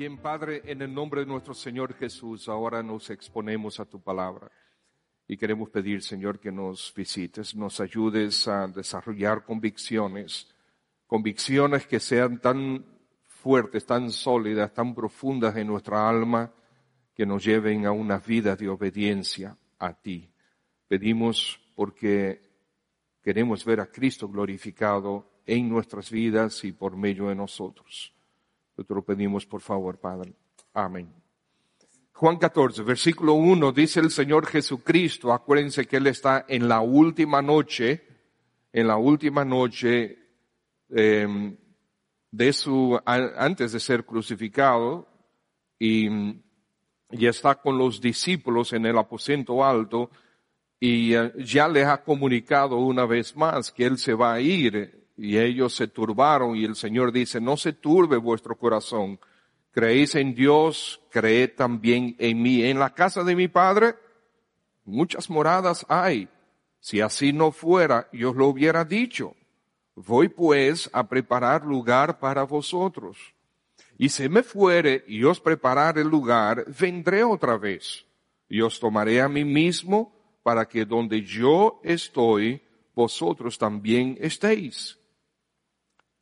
Bien, 0.00 0.16
Padre, 0.16 0.62
en 0.64 0.80
el 0.80 0.94
nombre 0.94 1.20
de 1.20 1.26
nuestro 1.26 1.52
Señor 1.52 1.92
Jesús, 1.92 2.48
ahora 2.48 2.82
nos 2.82 3.10
exponemos 3.10 3.80
a 3.80 3.84
tu 3.84 4.00
palabra. 4.00 4.50
Y 5.28 5.36
queremos 5.36 5.68
pedir, 5.68 6.02
Señor, 6.02 6.40
que 6.40 6.50
nos 6.50 6.90
visites, 6.96 7.54
nos 7.54 7.80
ayudes 7.80 8.48
a 8.48 8.66
desarrollar 8.68 9.44
convicciones, 9.44 10.48
convicciones 11.06 11.86
que 11.86 12.00
sean 12.00 12.40
tan 12.40 12.82
fuertes, 13.26 13.84
tan 13.84 14.10
sólidas, 14.10 14.72
tan 14.72 14.94
profundas 14.94 15.54
en 15.56 15.66
nuestra 15.66 16.08
alma, 16.08 16.50
que 17.14 17.26
nos 17.26 17.44
lleven 17.44 17.84
a 17.84 17.92
una 17.92 18.20
vida 18.20 18.56
de 18.56 18.70
obediencia 18.70 19.54
a 19.78 19.92
ti. 19.92 20.32
Pedimos 20.88 21.60
porque 21.74 22.40
queremos 23.22 23.66
ver 23.66 23.80
a 23.80 23.90
Cristo 23.90 24.30
glorificado 24.30 25.42
en 25.44 25.68
nuestras 25.68 26.10
vidas 26.10 26.64
y 26.64 26.72
por 26.72 26.96
medio 26.96 27.28
de 27.28 27.34
nosotros. 27.34 28.14
Te 28.84 28.94
lo 28.94 29.02
pedimos 29.02 29.46
por 29.46 29.60
favor, 29.60 29.98
Padre. 29.98 30.32
Amén. 30.72 31.12
Juan 32.12 32.36
14, 32.36 32.82
versículo 32.82 33.34
1, 33.34 33.72
dice 33.72 34.00
el 34.00 34.10
Señor 34.10 34.46
Jesucristo, 34.46 35.32
acuérdense 35.32 35.86
que 35.86 35.96
Él 35.96 36.06
está 36.06 36.44
en 36.48 36.68
la 36.68 36.80
última 36.80 37.40
noche, 37.40 38.02
en 38.72 38.86
la 38.86 38.96
última 38.96 39.44
noche 39.44 40.18
em, 40.90 41.56
de 42.30 42.52
su, 42.52 42.98
antes 43.06 43.72
de 43.72 43.80
ser 43.80 44.04
crucificado, 44.04 45.08
y, 45.78 46.08
y 47.10 47.26
está 47.26 47.54
con 47.54 47.78
los 47.78 48.00
discípulos 48.00 48.72
en 48.74 48.86
el 48.86 48.98
aposento 48.98 49.64
alto, 49.64 50.10
y 50.78 51.14
eh, 51.14 51.32
ya 51.38 51.68
les 51.68 51.86
ha 51.86 52.02
comunicado 52.02 52.76
una 52.76 53.06
vez 53.06 53.36
más 53.36 53.72
que 53.72 53.84
Él 53.84 53.98
se 53.98 54.14
va 54.14 54.34
a 54.34 54.40
ir 54.40 54.99
y 55.22 55.36
ellos 55.38 55.74
se 55.74 55.86
turbaron 55.86 56.56
y 56.56 56.64
el 56.64 56.74
Señor 56.74 57.12
dice, 57.12 57.42
no 57.42 57.58
se 57.58 57.74
turbe 57.74 58.16
vuestro 58.16 58.56
corazón. 58.56 59.20
Creéis 59.70 60.14
en 60.14 60.34
Dios, 60.34 60.98
creed 61.10 61.50
también 61.56 62.16
en 62.18 62.40
mí. 62.40 62.64
En 62.64 62.78
la 62.78 62.94
casa 62.94 63.22
de 63.22 63.36
mi 63.36 63.46
Padre 63.46 63.96
muchas 64.86 65.28
moradas 65.28 65.84
hay. 65.90 66.30
Si 66.80 67.02
así 67.02 67.34
no 67.34 67.52
fuera, 67.52 68.08
yo 68.14 68.30
os 68.30 68.36
lo 68.36 68.46
hubiera 68.46 68.82
dicho. 68.86 69.36
Voy 69.94 70.30
pues 70.30 70.88
a 70.94 71.06
preparar 71.06 71.66
lugar 71.66 72.18
para 72.18 72.44
vosotros. 72.44 73.18
Y 73.98 74.08
si 74.08 74.26
me 74.30 74.42
fuere 74.42 75.04
y 75.06 75.22
os 75.24 75.38
preparar 75.38 75.98
el 75.98 76.08
lugar, 76.08 76.64
vendré 76.80 77.24
otra 77.24 77.58
vez. 77.58 78.06
Y 78.48 78.62
os 78.62 78.80
tomaré 78.80 79.20
a 79.20 79.28
mí 79.28 79.44
mismo 79.44 80.14
para 80.42 80.66
que 80.66 80.86
donde 80.86 81.20
yo 81.20 81.78
estoy, 81.84 82.62
vosotros 82.94 83.58
también 83.58 84.16
estéis. 84.18 84.96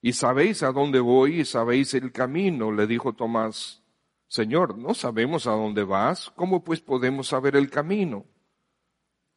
Y 0.00 0.12
sabéis 0.12 0.62
a 0.62 0.72
dónde 0.72 1.00
voy 1.00 1.41
y 1.41 1.44
sabéis 1.44 1.94
el 1.94 2.12
camino, 2.12 2.72
le 2.72 2.86
dijo 2.86 3.14
Tomás. 3.14 3.82
Señor, 4.28 4.76
no 4.76 4.94
sabemos 4.94 5.47
a 5.47 5.53
dónde 5.53 5.84
vas, 5.84 6.31
¿cómo 6.36 6.62
pues 6.62 6.81
podemos 6.81 7.28
saber 7.28 7.56
el 7.56 7.70
camino? 7.70 8.26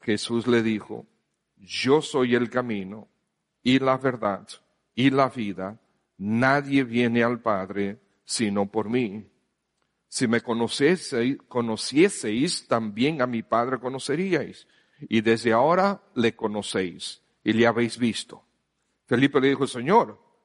Jesús 0.01 0.47
le 0.47 0.61
dijo, 0.61 1.07
yo 1.55 2.01
soy 2.01 2.35
el 2.35 2.49
camino 2.49 3.07
y 3.63 3.79
la 3.79 3.97
verdad 3.97 4.47
y 4.95 5.09
la 5.09 5.29
vida. 5.29 5.79
Nadie 6.17 6.83
viene 6.83 7.23
al 7.23 7.41
Padre 7.41 7.99
sino 8.23 8.69
por 8.69 8.89
mí. 8.89 9.27
Si 10.07 10.27
me 10.27 10.41
conocieseis, 10.41 11.37
conocieseis, 11.47 12.67
también 12.67 13.21
a 13.21 13.27
mi 13.27 13.43
Padre 13.43 13.79
conoceríais. 13.79 14.67
Y 14.99 15.21
desde 15.21 15.53
ahora 15.53 16.03
le 16.15 16.35
conocéis 16.35 17.21
y 17.43 17.53
le 17.53 17.65
habéis 17.65 17.97
visto. 17.97 18.43
Felipe 19.05 19.39
le 19.39 19.49
dijo, 19.49 19.67
Señor, 19.67 20.19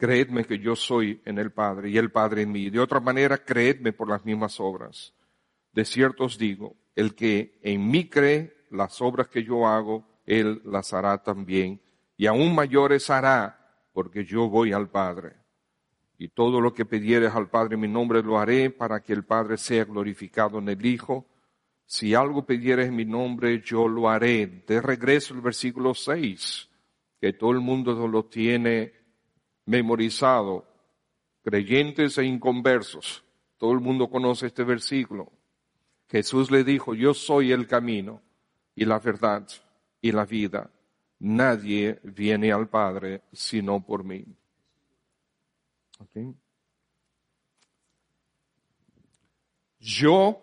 Creedme 0.00 0.46
que 0.46 0.58
yo 0.58 0.74
soy 0.74 1.20
en 1.26 1.38
el 1.38 1.52
Padre 1.52 1.90
y 1.90 1.98
el 1.98 2.10
Padre 2.10 2.40
en 2.40 2.52
mí. 2.52 2.70
De 2.70 2.80
otra 2.80 3.00
manera, 3.00 3.36
creedme 3.36 3.92
por 3.92 4.08
las 4.08 4.24
mismas 4.24 4.58
obras. 4.58 5.12
De 5.74 5.84
cierto 5.84 6.24
os 6.24 6.38
digo, 6.38 6.74
el 6.94 7.14
que 7.14 7.58
en 7.62 7.86
mí 7.90 8.08
cree, 8.08 8.64
las 8.70 9.02
obras 9.02 9.28
que 9.28 9.44
yo 9.44 9.68
hago, 9.68 10.08
él 10.24 10.62
las 10.64 10.94
hará 10.94 11.22
también. 11.22 11.82
Y 12.16 12.24
aún 12.24 12.54
mayores 12.54 13.10
hará, 13.10 13.90
porque 13.92 14.24
yo 14.24 14.48
voy 14.48 14.72
al 14.72 14.88
Padre. 14.88 15.34
Y 16.16 16.28
todo 16.28 16.62
lo 16.62 16.72
que 16.72 16.86
pidieres 16.86 17.34
al 17.34 17.50
Padre 17.50 17.74
en 17.74 17.80
mi 17.80 17.88
nombre 17.88 18.22
lo 18.22 18.38
haré 18.38 18.70
para 18.70 19.02
que 19.02 19.12
el 19.12 19.26
Padre 19.26 19.58
sea 19.58 19.84
glorificado 19.84 20.60
en 20.60 20.70
el 20.70 20.86
Hijo. 20.86 21.26
Si 21.84 22.14
algo 22.14 22.46
pidieres 22.46 22.88
en 22.88 22.96
mi 22.96 23.04
nombre, 23.04 23.60
yo 23.62 23.86
lo 23.86 24.08
haré. 24.08 24.46
De 24.66 24.80
regreso 24.80 25.34
el 25.34 25.42
versículo 25.42 25.92
6, 25.92 26.70
que 27.20 27.34
todo 27.34 27.50
el 27.50 27.60
mundo 27.60 28.08
lo 28.08 28.24
tiene 28.24 28.99
memorizado, 29.70 30.64
creyentes 31.44 32.18
e 32.18 32.24
inconversos. 32.24 33.22
Todo 33.56 33.72
el 33.72 33.78
mundo 33.78 34.10
conoce 34.10 34.46
este 34.48 34.64
versículo. 34.64 35.30
Jesús 36.08 36.50
le 36.50 36.64
dijo, 36.64 36.92
yo 36.92 37.14
soy 37.14 37.52
el 37.52 37.68
camino 37.68 38.20
y 38.74 38.84
la 38.84 38.98
verdad 38.98 39.46
y 40.00 40.10
la 40.10 40.24
vida. 40.24 40.68
Nadie 41.20 42.00
viene 42.02 42.50
al 42.50 42.68
Padre 42.68 43.22
sino 43.32 43.80
por 43.84 44.02
mí. 44.02 44.24
Yo, 49.78 50.42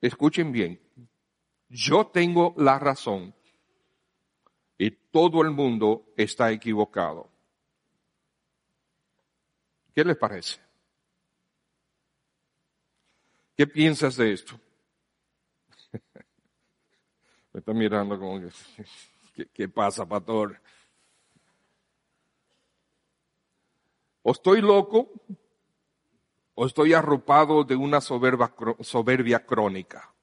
escuchen 0.00 0.52
bien, 0.52 0.80
yo 1.68 2.06
tengo 2.06 2.54
la 2.56 2.78
razón 2.78 3.34
y 4.78 4.92
todo 4.92 5.42
el 5.42 5.50
mundo 5.50 6.12
está 6.16 6.52
equivocado. 6.52 7.37
¿Qué 9.98 10.04
les 10.04 10.16
parece? 10.16 10.60
¿Qué 13.56 13.66
piensas 13.66 14.14
de 14.14 14.32
esto? 14.32 14.60
Me 17.52 17.58
está 17.58 17.72
mirando 17.74 18.16
como 18.16 18.38
que, 18.38 19.48
¿qué, 19.52 19.68
pasa, 19.68 20.06
pastor? 20.06 20.60
O 24.22 24.30
estoy 24.30 24.60
loco, 24.60 25.10
o 26.54 26.64
estoy 26.64 26.92
arropado 26.92 27.64
de 27.64 27.74
una 27.74 28.00
soberbia 28.00 29.44
crónica. 29.44 30.14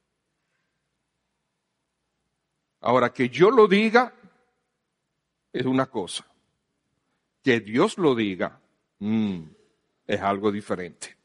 Ahora, 2.80 3.12
que 3.12 3.28
yo 3.28 3.52
lo 3.52 3.68
diga 3.68 4.16
es 5.52 5.66
una 5.66 5.88
cosa. 5.88 6.26
Que 7.44 7.60
Dios 7.60 7.98
lo 7.98 8.16
diga, 8.16 8.62
mmm, 9.00 9.44
es 10.08 10.22
algo 10.22 10.52
diferente. 10.52 11.16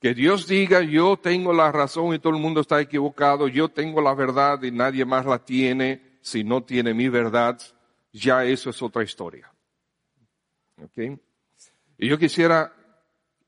Que 0.00 0.14
Dios 0.14 0.46
diga, 0.46 0.82
yo 0.82 1.16
tengo 1.16 1.52
la 1.52 1.72
razón 1.72 2.14
y 2.14 2.18
todo 2.18 2.34
el 2.34 2.40
mundo 2.40 2.60
está 2.60 2.80
equivocado, 2.80 3.48
yo 3.48 3.68
tengo 3.68 4.00
la 4.00 4.14
verdad 4.14 4.62
y 4.62 4.70
nadie 4.70 5.04
más 5.04 5.24
la 5.26 5.44
tiene, 5.44 6.18
si 6.20 6.44
no 6.44 6.62
tiene 6.62 6.94
mi 6.94 7.08
verdad, 7.08 7.60
ya 8.12 8.44
eso 8.44 8.70
es 8.70 8.82
otra 8.82 9.02
historia. 9.02 9.52
¿Okay? 10.82 11.18
Y 11.98 12.08
yo 12.08 12.18
quisiera 12.18 12.72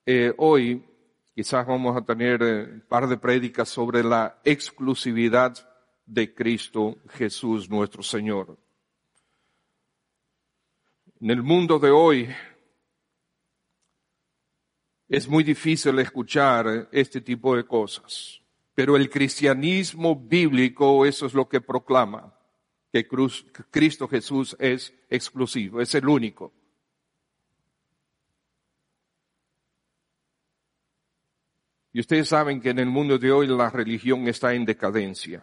eh, 0.06 0.32
hoy 0.38 0.82
Quizás 1.38 1.64
vamos 1.68 1.96
a 1.96 2.00
tener 2.00 2.42
eh, 2.42 2.64
un 2.64 2.80
par 2.80 3.06
de 3.06 3.16
prédicas 3.16 3.68
sobre 3.68 4.02
la 4.02 4.40
exclusividad 4.42 5.56
de 6.04 6.34
Cristo 6.34 6.98
Jesús 7.10 7.70
nuestro 7.70 8.02
Señor. 8.02 8.58
En 11.20 11.30
el 11.30 11.44
mundo 11.44 11.78
de 11.78 11.92
hoy 11.92 12.28
es 15.08 15.26
muy 15.26 15.42
difícil 15.42 15.98
escuchar 15.98 16.88
este 16.92 17.20
tipo 17.20 17.56
de 17.56 17.64
cosas, 17.64 18.42
pero 18.74 18.96
el 18.96 19.08
cristianismo 19.08 20.14
bíblico 20.14 21.06
eso 21.06 21.26
es 21.26 21.34
lo 21.34 21.48
que 21.48 21.60
proclama, 21.60 22.34
que 22.92 23.06
Cristo 23.70 24.06
Jesús 24.06 24.54
es 24.58 24.92
exclusivo, 25.08 25.80
es 25.80 25.94
el 25.94 26.08
único. 26.08 26.52
Y 31.92 32.00
ustedes 32.00 32.28
saben 32.28 32.60
que 32.60 32.70
en 32.70 32.78
el 32.78 32.86
mundo 32.86 33.18
de 33.18 33.32
hoy 33.32 33.46
la 33.46 33.70
religión 33.70 34.28
está 34.28 34.54
en 34.54 34.64
decadencia. 34.64 35.42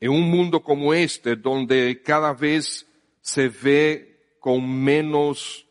En 0.00 0.10
un 0.10 0.30
mundo 0.30 0.62
como 0.62 0.94
este, 0.94 1.36
donde 1.36 2.02
cada 2.02 2.32
vez 2.32 2.86
se 3.20 3.50
ve 3.50 4.36
con 4.40 4.82
menos, 4.82 5.66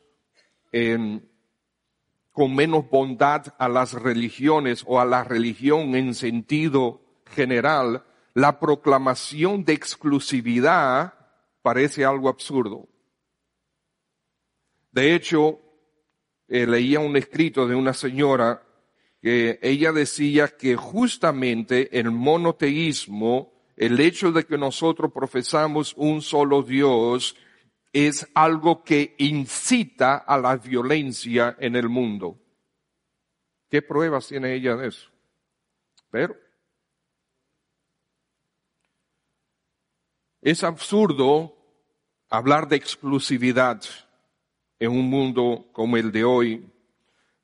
con 2.39 2.55
menos 2.55 2.89
bondad 2.89 3.53
a 3.57 3.67
las 3.67 3.91
religiones 3.91 4.85
o 4.87 5.01
a 5.01 5.03
la 5.03 5.25
religión 5.25 5.93
en 5.93 6.13
sentido 6.13 7.01
general, 7.25 8.05
la 8.33 8.61
proclamación 8.61 9.65
de 9.65 9.73
exclusividad 9.73 11.15
parece 11.61 12.05
algo 12.05 12.29
absurdo. 12.29 12.87
De 14.93 15.15
hecho, 15.15 15.59
eh, 16.47 16.65
leía 16.65 17.01
un 17.01 17.17
escrito 17.17 17.67
de 17.67 17.75
una 17.75 17.93
señora 17.93 18.63
que 19.21 19.59
ella 19.61 19.91
decía 19.91 20.47
que 20.47 20.77
justamente 20.77 21.99
el 21.99 22.09
monoteísmo, 22.09 23.51
el 23.75 23.99
hecho 23.99 24.31
de 24.31 24.45
que 24.45 24.57
nosotros 24.57 25.11
profesamos 25.11 25.93
un 25.97 26.21
solo 26.21 26.63
Dios, 26.63 27.35
es 27.91 28.27
algo 28.33 28.83
que 28.83 29.15
incita 29.17 30.17
a 30.17 30.37
la 30.37 30.57
violencia 30.57 31.55
en 31.59 31.75
el 31.75 31.89
mundo. 31.89 32.39
¿Qué 33.69 33.81
pruebas 33.81 34.27
tiene 34.27 34.53
ella 34.53 34.75
de 34.75 34.87
eso? 34.87 35.09
Pero 36.11 36.35
es 40.41 40.63
absurdo 40.63 41.55
hablar 42.29 42.67
de 42.67 42.75
exclusividad 42.75 43.81
en 44.79 44.91
un 44.91 45.09
mundo 45.09 45.67
como 45.71 45.97
el 45.97 46.11
de 46.11 46.23
hoy, 46.23 46.71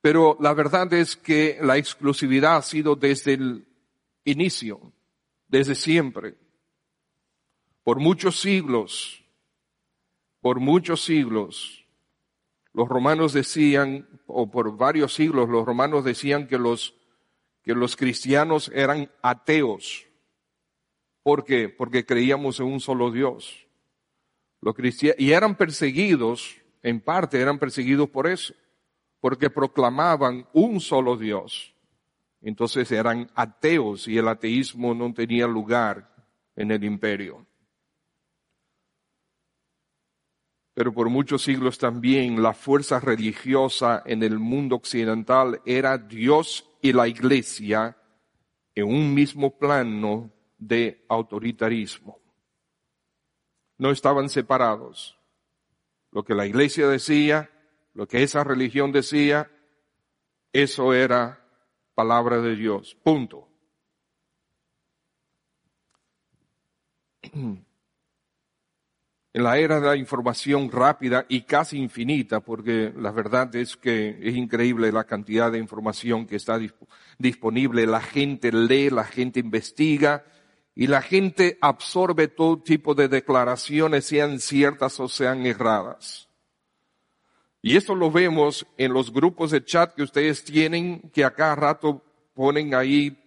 pero 0.01 0.37
la 0.39 0.53
verdad 0.53 0.91
es 0.93 1.15
que 1.15 1.57
la 1.61 1.77
exclusividad 1.77 2.57
ha 2.57 2.61
sido 2.61 2.95
desde 2.95 3.33
el 3.33 3.67
inicio, 4.23 4.93
desde 5.47 5.75
siempre. 5.75 6.35
Por 7.83 7.99
muchos 7.99 8.39
siglos, 8.39 9.24
por 10.45 10.59
muchos 10.59 11.03
siglos, 11.03 11.87
los 12.71 12.87
romanos 12.87 13.33
decían, 13.33 14.07
o 14.27 14.51
por 14.51 14.77
varios 14.77 15.15
siglos, 15.15 15.49
los 15.49 15.65
romanos 15.65 16.05
decían 16.05 16.45
que 16.45 16.59
los, 16.59 16.93
que 17.63 17.73
los 17.73 17.95
cristianos 17.95 18.71
eran 18.75 19.09
ateos. 19.23 20.05
¿Por 21.23 21.45
qué? 21.45 21.67
Porque 21.67 22.05
creíamos 22.05 22.59
en 22.59 22.67
un 22.67 22.79
solo 22.79 23.09
Dios. 23.09 23.65
Los 24.61 24.75
cristianos, 24.75 25.19
y 25.19 25.31
eran 25.31 25.55
perseguidos, 25.55 26.57
en 26.83 27.01
parte 27.01 27.41
eran 27.41 27.57
perseguidos 27.57 28.07
por 28.11 28.27
eso 28.27 28.53
porque 29.21 29.49
proclamaban 29.49 30.47
un 30.53 30.79
solo 30.79 31.17
Dios. 31.17 31.73
Entonces 32.39 32.91
eran 32.91 33.31
ateos 33.33 34.07
y 34.07 34.19
el 34.19 34.27
ateísmo 34.27 34.93
no 34.93 35.11
tenía 35.11 35.47
lugar 35.47 36.13
en 36.55 36.69
el 36.69 36.83
imperio. 36.83 37.47
Pero 40.75 40.93
por 40.93 41.09
muchos 41.09 41.41
siglos 41.41 41.79
también 41.79 42.43
la 42.43 42.53
fuerza 42.53 42.99
religiosa 42.99 44.03
en 44.05 44.21
el 44.21 44.37
mundo 44.37 44.75
occidental 44.75 45.61
era 45.65 45.97
Dios 45.97 46.69
y 46.81 46.93
la 46.93 47.07
iglesia 47.07 47.97
en 48.75 48.85
un 48.85 49.13
mismo 49.13 49.57
plano 49.57 50.31
de 50.59 51.03
autoritarismo. 51.09 52.19
No 53.77 53.89
estaban 53.89 54.29
separados. 54.29 55.17
Lo 56.11 56.23
que 56.23 56.35
la 56.35 56.45
iglesia 56.45 56.87
decía 56.87 57.49
lo 57.95 58.07
que 58.07 58.21
esa 58.23 58.43
religión 58.43 58.91
decía, 58.91 59.49
eso 60.51 60.93
era 60.93 61.47
palabra 61.95 62.41
de 62.41 62.55
Dios. 62.57 62.95
Punto. 63.01 63.47
En 69.35 69.43
la 69.43 69.57
era 69.57 69.81
de 69.81 69.87
la 69.87 69.97
información 69.97 70.71
rápida 70.71 71.25
y 71.27 71.41
casi 71.41 71.77
infinita, 71.77 72.39
porque 72.39 72.93
la 72.95 73.11
verdad 73.11 73.53
es 73.57 73.75
que 73.75 74.17
es 74.21 74.33
increíble 74.33 74.93
la 74.93 75.03
cantidad 75.03 75.51
de 75.51 75.57
información 75.57 76.25
que 76.25 76.37
está 76.37 76.57
disponible, 77.19 77.85
la 77.85 77.99
gente 77.99 78.53
lee, 78.53 78.89
la 78.89 79.03
gente 79.03 79.41
investiga 79.41 80.23
y 80.73 80.87
la 80.87 81.01
gente 81.01 81.57
absorbe 81.59 82.29
todo 82.29 82.63
tipo 82.63 82.95
de 82.95 83.09
declaraciones, 83.09 84.05
sean 84.05 84.39
ciertas 84.39 85.01
o 85.01 85.09
sean 85.09 85.45
erradas. 85.45 86.29
Y 87.61 87.75
esto 87.75 87.93
lo 87.93 88.09
vemos 88.11 88.65
en 88.77 88.93
los 88.93 89.11
grupos 89.11 89.51
de 89.51 89.65
chat 89.65 89.93
que 89.95 90.03
ustedes 90.03 90.45
tienen, 90.45 91.11
que 91.13 91.25
a 91.25 91.33
cada 91.33 91.55
rato 91.55 92.01
ponen 92.33 92.73
ahí 92.73 93.21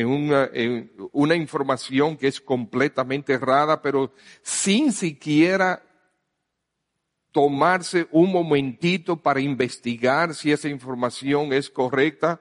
en 0.00 0.90
una, 1.12 1.36
información 1.36 2.16
que 2.16 2.28
es 2.28 2.40
completamente 2.40 3.32
errada, 3.32 3.82
pero 3.82 4.12
sin 4.42 4.92
siquiera 4.92 5.82
tomarse 7.32 8.06
un 8.10 8.32
momentito 8.32 9.16
para 9.16 9.40
investigar 9.40 10.34
si 10.34 10.52
esa 10.52 10.68
información 10.68 11.52
es 11.52 11.70
correcta, 11.70 12.40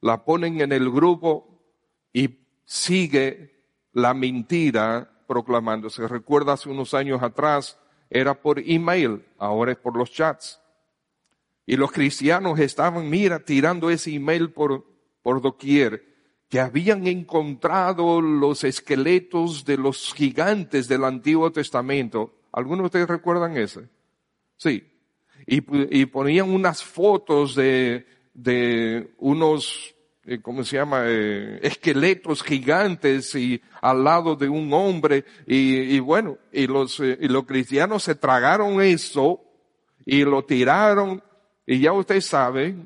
la 0.00 0.24
ponen 0.24 0.60
en 0.60 0.72
el 0.72 0.90
grupo 0.90 1.60
y 2.12 2.38
sigue 2.64 3.64
la 3.92 4.14
mentira 4.14 5.10
proclamándose. 5.26 6.06
Recuerda 6.08 6.54
hace 6.54 6.68
unos 6.68 6.94
años 6.94 7.22
atrás, 7.22 7.78
era 8.08 8.34
por 8.34 8.58
email, 8.58 9.24
ahora 9.38 9.72
es 9.72 9.78
por 9.78 9.96
los 9.96 10.12
chats. 10.12 10.60
Y 11.66 11.76
los 11.76 11.92
cristianos 11.92 12.58
estaban, 12.58 13.08
mira, 13.08 13.44
tirando 13.44 13.90
ese 13.90 14.12
email 14.12 14.50
por, 14.50 14.84
por 15.22 15.40
doquier, 15.40 16.09
que 16.50 16.60
habían 16.60 17.06
encontrado 17.06 18.20
los 18.20 18.64
esqueletos 18.64 19.64
de 19.64 19.78
los 19.78 20.12
gigantes 20.12 20.88
del 20.88 21.04
Antiguo 21.04 21.50
Testamento. 21.52 22.34
¿Algunos 22.52 22.82
de 22.82 22.86
ustedes 22.86 23.08
recuerdan 23.08 23.56
ese? 23.56 23.88
Sí. 24.56 24.84
Y, 25.46 25.62
y 25.98 26.06
ponían 26.06 26.50
unas 26.50 26.82
fotos 26.82 27.54
de, 27.54 28.04
de 28.34 29.14
unos 29.18 29.94
eh, 30.24 30.40
¿cómo 30.42 30.64
se 30.64 30.76
llama? 30.76 31.04
Eh, 31.06 31.60
esqueletos 31.62 32.42
gigantes 32.42 33.34
y 33.34 33.60
al 33.80 34.04
lado 34.04 34.36
de 34.36 34.48
un 34.48 34.72
hombre 34.72 35.24
y, 35.46 35.98
bueno, 35.98 36.36
y 36.52 36.66
los, 36.66 37.00
eh, 37.00 37.16
y 37.20 37.28
los 37.28 37.44
cristianos 37.46 38.02
se 38.02 38.14
tragaron 38.16 38.82
eso 38.82 39.40
y 40.04 40.24
lo 40.24 40.44
tiraron 40.44 41.22
y 41.66 41.80
ya 41.80 41.92
usted 41.92 42.20
sabe, 42.20 42.76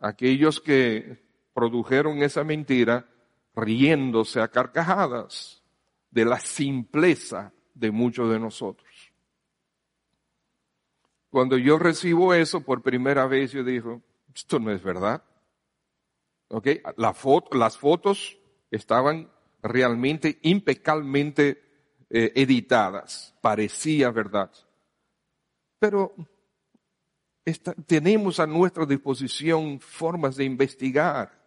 aquellos 0.00 0.60
que 0.60 1.21
produjeron 1.54 2.22
esa 2.22 2.44
mentira 2.44 3.08
riéndose 3.54 4.40
a 4.40 4.48
carcajadas 4.48 5.62
de 6.10 6.24
la 6.24 6.38
simpleza 6.40 7.52
de 7.74 7.90
muchos 7.90 8.30
de 8.30 8.38
nosotros. 8.38 8.88
Cuando 11.30 11.56
yo 11.56 11.78
recibo 11.78 12.34
eso 12.34 12.60
por 12.60 12.82
primera 12.82 13.26
vez, 13.26 13.52
yo 13.52 13.64
digo, 13.64 14.02
esto 14.34 14.58
no 14.58 14.70
es 14.70 14.82
verdad. 14.82 15.24
La 16.96 17.14
foto, 17.14 17.56
las 17.56 17.78
fotos 17.78 18.38
estaban 18.70 19.30
realmente 19.62 20.38
impecablemente 20.42 21.62
eh, 22.10 22.32
editadas, 22.34 23.34
parecía 23.40 24.10
verdad. 24.10 24.50
Pero 25.78 26.14
tenemos 27.86 28.38
a 28.38 28.46
nuestra 28.46 28.84
disposición 28.84 29.80
formas 29.80 30.36
de 30.36 30.44
investigar. 30.44 31.41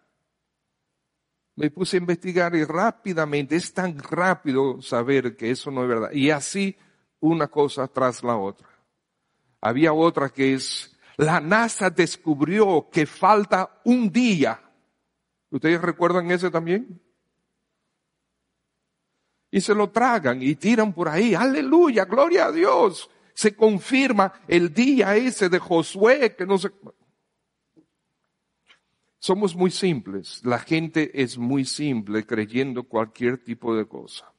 Me 1.56 1.70
puse 1.70 1.96
a 1.96 2.00
investigar 2.00 2.54
y 2.54 2.64
rápidamente, 2.64 3.56
es 3.56 3.72
tan 3.72 3.98
rápido 3.98 4.80
saber 4.82 5.36
que 5.36 5.50
eso 5.50 5.70
no 5.70 5.82
es 5.82 5.88
verdad. 5.88 6.12
Y 6.12 6.30
así 6.30 6.76
una 7.20 7.48
cosa 7.48 7.88
tras 7.88 8.22
la 8.22 8.36
otra. 8.36 8.68
Había 9.60 9.92
otra 9.92 10.28
que 10.28 10.54
es, 10.54 10.96
la 11.16 11.40
NASA 11.40 11.90
descubrió 11.90 12.88
que 12.92 13.06
falta 13.06 13.80
un 13.84 14.12
día 14.12 14.62
¿Ustedes 15.50 15.80
recuerdan 15.80 16.30
ese 16.30 16.50
también? 16.50 17.00
Y 19.50 19.60
se 19.60 19.74
lo 19.74 19.90
tragan 19.90 20.42
y 20.42 20.54
tiran 20.56 20.92
por 20.92 21.08
ahí. 21.08 21.34
Aleluya, 21.34 22.04
gloria 22.04 22.46
a 22.46 22.52
Dios. 22.52 23.08
Se 23.32 23.54
confirma 23.54 24.32
el 24.48 24.74
día 24.74 25.16
ese 25.16 25.48
de 25.48 25.58
Josué 25.58 26.34
que 26.36 26.46
no 26.46 26.58
se... 26.58 26.70
Somos 29.26 29.56
muy 29.56 29.72
simples. 29.72 30.40
La 30.44 30.60
gente 30.60 31.20
es 31.20 31.36
muy 31.36 31.64
simple 31.64 32.24
creyendo 32.24 32.84
cualquier 32.84 33.42
tipo 33.42 33.74
de 33.74 33.84
cosa. 33.84 34.32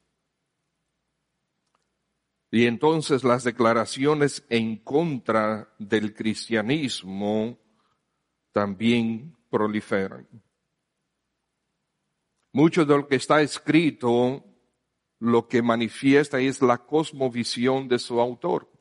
Y 2.51 2.67
entonces 2.67 3.25
las 3.25 3.44
declaraciones 3.44 4.46
en 4.48 4.77
contra 4.77 5.67
del 5.77 6.13
cristianismo 6.13 7.60
también 8.53 9.36
proliferan. 9.50 10.25
Mucho 12.53 12.86
de 12.86 12.96
lo 12.96 13.10
que 13.10 13.17
está 13.17 13.41
escrito 13.41 14.41
lo 15.20 15.50
que 15.50 15.62
manifiesta 15.62 16.39
es 16.39 16.62
la 16.62 16.77
cosmovisión 16.77 17.89
de 17.89 18.00
su 18.00 18.22
autor. 18.22 18.72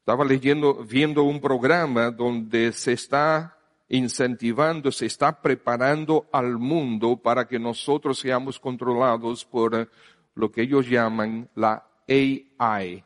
Estaba 0.00 0.24
leyendo, 0.24 0.84
viendo 0.84 1.22
un 1.22 1.40
programa 1.40 2.10
donde 2.10 2.72
se 2.72 2.94
está 2.94 3.53
incentivando, 3.88 4.90
se 4.90 5.06
está 5.06 5.40
preparando 5.40 6.28
al 6.32 6.58
mundo 6.58 7.16
para 7.16 7.46
que 7.46 7.58
nosotros 7.58 8.18
seamos 8.18 8.58
controlados 8.58 9.44
por 9.44 9.90
lo 10.34 10.50
que 10.50 10.62
ellos 10.62 10.88
llaman 10.88 11.48
la 11.54 11.86
AI, 12.08 13.04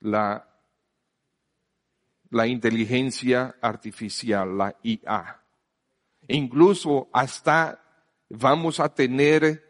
la, 0.00 0.44
inteligencia 2.46 3.56
artificial, 3.60 4.56
la 4.56 4.76
IA. 4.82 5.40
Incluso 6.28 7.08
hasta 7.12 7.82
vamos 8.28 8.80
a 8.80 8.94
tener, 8.94 9.64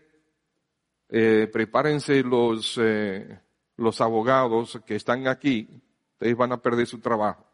eh, 1.08 1.48
prepárense 1.52 2.22
los, 2.22 2.78
eh, 2.80 3.40
los 3.76 4.00
abogados 4.00 4.80
que 4.84 4.96
están 4.96 5.26
aquí, 5.26 5.68
ustedes 6.12 6.36
van 6.36 6.52
a 6.52 6.60
perder 6.60 6.86
su 6.86 7.00
trabajo. 7.00 7.46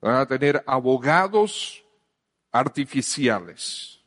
Van 0.00 0.16
a 0.16 0.26
tener 0.26 0.62
abogados 0.66 1.81
artificiales. 2.52 4.00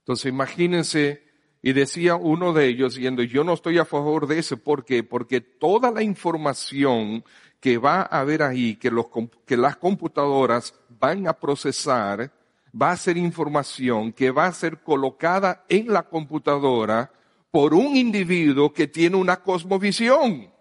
Entonces 0.00 0.26
imagínense 0.26 1.24
y 1.62 1.72
decía 1.72 2.16
uno 2.16 2.52
de 2.52 2.68
ellos, 2.68 2.94
diciendo, 2.94 3.22
yo 3.22 3.44
no 3.44 3.52
estoy 3.54 3.78
a 3.78 3.84
favor 3.84 4.26
de 4.26 4.38
eso. 4.38 4.56
¿Por 4.56 4.84
qué? 4.84 5.02
Porque 5.02 5.40
toda 5.40 5.90
la 5.90 6.02
información 6.02 7.24
que 7.60 7.78
va 7.78 8.02
a 8.02 8.20
haber 8.20 8.42
ahí, 8.42 8.76
que, 8.76 8.90
los, 8.90 9.06
que 9.44 9.56
las 9.56 9.76
computadoras 9.76 10.74
van 10.88 11.26
a 11.26 11.32
procesar, 11.32 12.32
va 12.80 12.92
a 12.92 12.96
ser 12.96 13.16
información 13.16 14.12
que 14.12 14.30
va 14.30 14.46
a 14.46 14.52
ser 14.52 14.82
colocada 14.82 15.64
en 15.68 15.92
la 15.92 16.04
computadora 16.04 17.10
por 17.50 17.74
un 17.74 17.96
individuo 17.96 18.72
que 18.72 18.86
tiene 18.86 19.16
una 19.16 19.42
cosmovisión. 19.42 20.52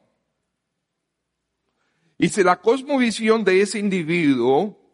Y 2.18 2.30
si 2.30 2.44
la 2.44 2.62
cosmovisión 2.62 3.44
de 3.44 3.62
ese 3.62 3.80
individuo, 3.80 4.85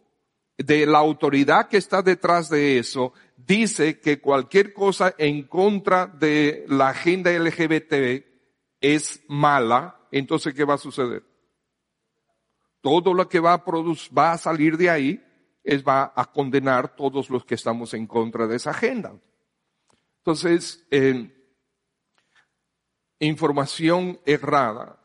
de 0.63 0.86
la 0.86 1.00
autoridad 1.00 1.68
que 1.68 1.77
está 1.77 2.01
detrás 2.01 2.50
de 2.50 2.77
eso, 2.77 3.13
dice 3.38 4.00
que 4.00 4.20
cualquier 4.20 4.74
cosa 4.74 5.13
en 5.18 5.44
contra 5.44 6.08
de 6.08 6.65
la 6.68 6.89
agenda 6.89 7.32
LGBT 7.32 8.25
es 8.80 9.24
mala, 9.27 10.00
entonces 10.12 10.53
¿qué 10.53 10.63
va 10.63 10.75
a 10.75 10.80
suceder? 10.80 11.24
Todo 12.82 13.13
lo 13.13 13.30
que 13.30 13.39
va 13.39 13.53
a, 13.53 13.63
producir, 13.63 14.18
va 14.18 14.34
a 14.34 14.38
salir 14.38 14.77
de 14.77 14.89
ahí 14.89 15.24
es 15.63 15.84
va 15.84 16.12
a 16.15 16.25
condenar 16.25 16.96
todos 16.96 17.30
los 17.30 17.46
que 17.46 17.56
estamos 17.56 17.94
en 17.94 18.08
contra 18.08 18.48
de 18.48 18.56
esa 18.56 18.72
agenda. 18.72 19.13
Entonces, 20.18 20.88
información 23.20 24.20
errada. 24.25 25.00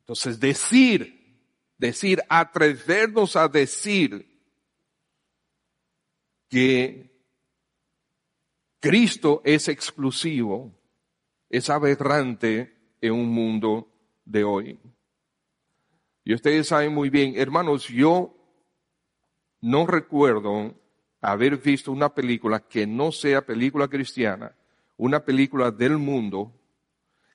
Entonces, 0.00 0.38
decir, 0.38 1.40
decir, 1.78 2.22
atrevernos 2.28 3.36
a 3.36 3.48
decir 3.48 4.31
que 6.52 7.10
Cristo 8.78 9.40
es 9.42 9.68
exclusivo, 9.68 10.70
es 11.48 11.70
aberrante 11.70 12.76
en 13.00 13.14
un 13.14 13.30
mundo 13.30 13.88
de 14.26 14.44
hoy. 14.44 14.78
Y 16.24 16.34
ustedes 16.34 16.68
saben 16.68 16.92
muy 16.92 17.08
bien, 17.08 17.32
hermanos, 17.36 17.88
yo 17.88 18.36
no 19.62 19.86
recuerdo 19.86 20.74
haber 21.22 21.56
visto 21.56 21.90
una 21.90 22.12
película 22.12 22.60
que 22.60 22.86
no 22.86 23.12
sea 23.12 23.46
película 23.46 23.88
cristiana, 23.88 24.54
una 24.98 25.24
película 25.24 25.70
del 25.70 25.96
mundo, 25.96 26.52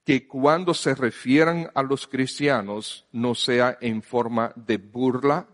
que 0.06 0.28
cuando 0.28 0.76
se 0.76 0.94
refieran 0.94 1.72
a 1.74 1.82
los 1.82 2.06
cristianos 2.06 3.08
no 3.12 3.34
sea 3.34 3.80
en 3.82 4.04
forma 4.04 4.54
de 4.56 4.78
burla 4.78 5.48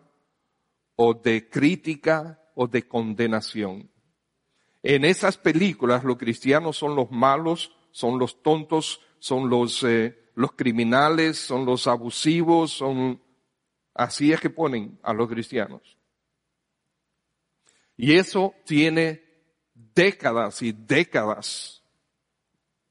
o 0.98 1.13
de 1.13 1.48
crítica 1.48 2.42
o 2.55 2.67
de 2.67 2.88
condenación. 2.88 3.89
En 4.81 5.05
esas 5.05 5.38
películas 5.38 6.03
los 6.03 6.17
cristianos 6.17 6.77
son 6.77 6.95
los 6.95 7.10
malos, 7.10 7.75
son 7.91 8.19
los 8.19 8.41
tontos, 8.43 9.00
son 9.19 9.50
los, 9.50 9.83
eh, 9.83 10.31
los 10.36 10.51
criminales, 10.53 11.38
son 11.38 11.65
los 11.65 11.88
abusivos, 11.88 12.72
son... 12.72 13.22
Así 13.93 14.33
es 14.33 14.41
que 14.41 14.50
ponen 14.50 15.00
a 15.03 15.13
los 15.13 15.29
cristianos. 15.29 15.98
Y 17.95 18.15
eso 18.15 18.55
tiene 18.65 19.24
décadas 19.74 20.62
y 20.63 20.72
décadas 20.72 21.83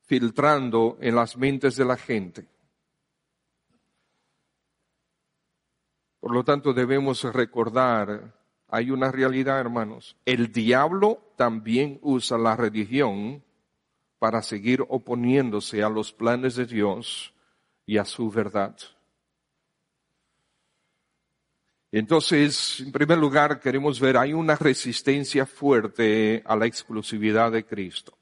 filtrando 0.05 0.97
en 1.01 1.17
las 1.17 1.37
mentes 1.37 1.77
de 1.77 1.85
la 1.85 1.97
gente. 1.97 2.47
Por 6.21 6.33
lo 6.33 6.45
tanto, 6.45 6.73
debemos 6.73 7.25
recordar 7.25 8.42
hay 8.73 8.91
una 8.91 9.13
realidad, 9.13 9.61
hermanos. 9.61 10.17
El 10.25 10.51
diablo 10.51 11.35
también 11.37 11.99
usa 12.01 12.39
la 12.39 12.57
religión 12.57 13.45
para 14.19 14.41
seguir 14.41 14.83
oponiéndose 14.89 15.83
a 15.83 15.91
los 15.91 16.11
planes 16.11 16.57
de 16.57 16.65
Dios 16.65 17.35
y 17.85 17.99
a 17.99 18.07
su 18.07 18.31
verdad. 18.31 18.75
Entonces, 21.91 22.81
en 22.81 22.93
primer 22.93 23.19
lugar, 23.19 23.61
queremos 23.61 24.01
ver, 24.01 24.17
hay 24.17 24.33
una 24.33 24.57
resistencia 24.57 25.45
fuerte 25.45 26.43
a 26.47 26.57
la 26.57 26.65
exclusividad 26.65 27.53
de 27.53 27.67
Cristo. 27.67 28.17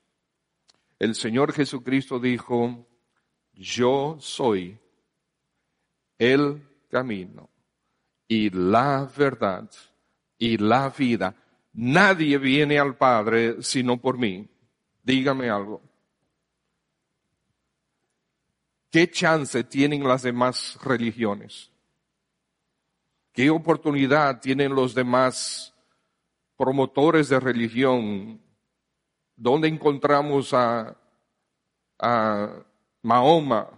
El 0.99 1.15
Señor 1.15 1.53
Jesucristo 1.53 2.19
dijo, 2.19 2.89
yo 3.53 4.17
soy 4.19 4.77
el 6.19 6.61
camino 6.91 7.49
y 8.27 8.51
la 8.51 9.09
verdad 9.17 9.71
y 10.41 10.57
la 10.57 10.89
vida. 10.89 11.37
Nadie 11.75 12.39
viene 12.39 12.79
al 12.79 12.97
Padre 12.97 13.63
sino 13.63 14.01
por 14.01 14.19
mí. 14.19 14.49
Dígame 15.05 15.49
algo. 15.49 15.81
¿Qué 18.91 19.09
chance 19.09 19.63
tienen 19.63 20.03
las 20.03 20.23
demás 20.23 20.77
religiones? 20.83 21.71
¿Qué 23.33 23.51
oportunidad 23.51 24.41
tienen 24.41 24.75
los 24.75 24.95
demás 24.95 25.73
promotores 26.57 27.29
de 27.29 27.39
religión? 27.39 28.41
¿Dónde 29.37 29.69
encontramos 29.69 30.53
a, 30.55 30.97
a 31.99 32.65
Mahoma 33.03 33.69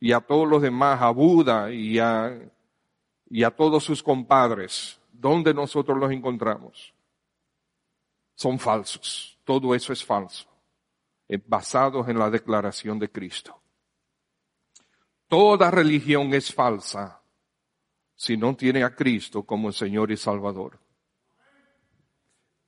y 0.00 0.12
a 0.12 0.20
todos 0.20 0.48
los 0.48 0.62
demás, 0.62 1.02
a 1.02 1.10
Buda 1.10 1.70
y 1.70 1.98
a, 1.98 2.38
y 3.28 3.42
a 3.42 3.50
todos 3.50 3.84
sus 3.84 4.02
compadres? 4.02 4.98
¿Dónde 5.16 5.54
nosotros 5.54 5.96
los 5.96 6.10
encontramos? 6.10 6.92
Son 8.34 8.58
falsos. 8.58 9.38
Todo 9.44 9.74
eso 9.74 9.92
es 9.92 10.04
falso. 10.04 10.48
Basados 11.46 12.08
en 12.08 12.18
la 12.18 12.30
declaración 12.30 12.98
de 12.98 13.10
Cristo. 13.10 13.60
Toda 15.28 15.70
religión 15.70 16.34
es 16.34 16.52
falsa 16.52 17.20
si 18.14 18.36
no 18.36 18.54
tiene 18.54 18.84
a 18.84 18.94
Cristo 18.94 19.44
como 19.44 19.72
Señor 19.72 20.10
y 20.12 20.16
Salvador. 20.16 20.78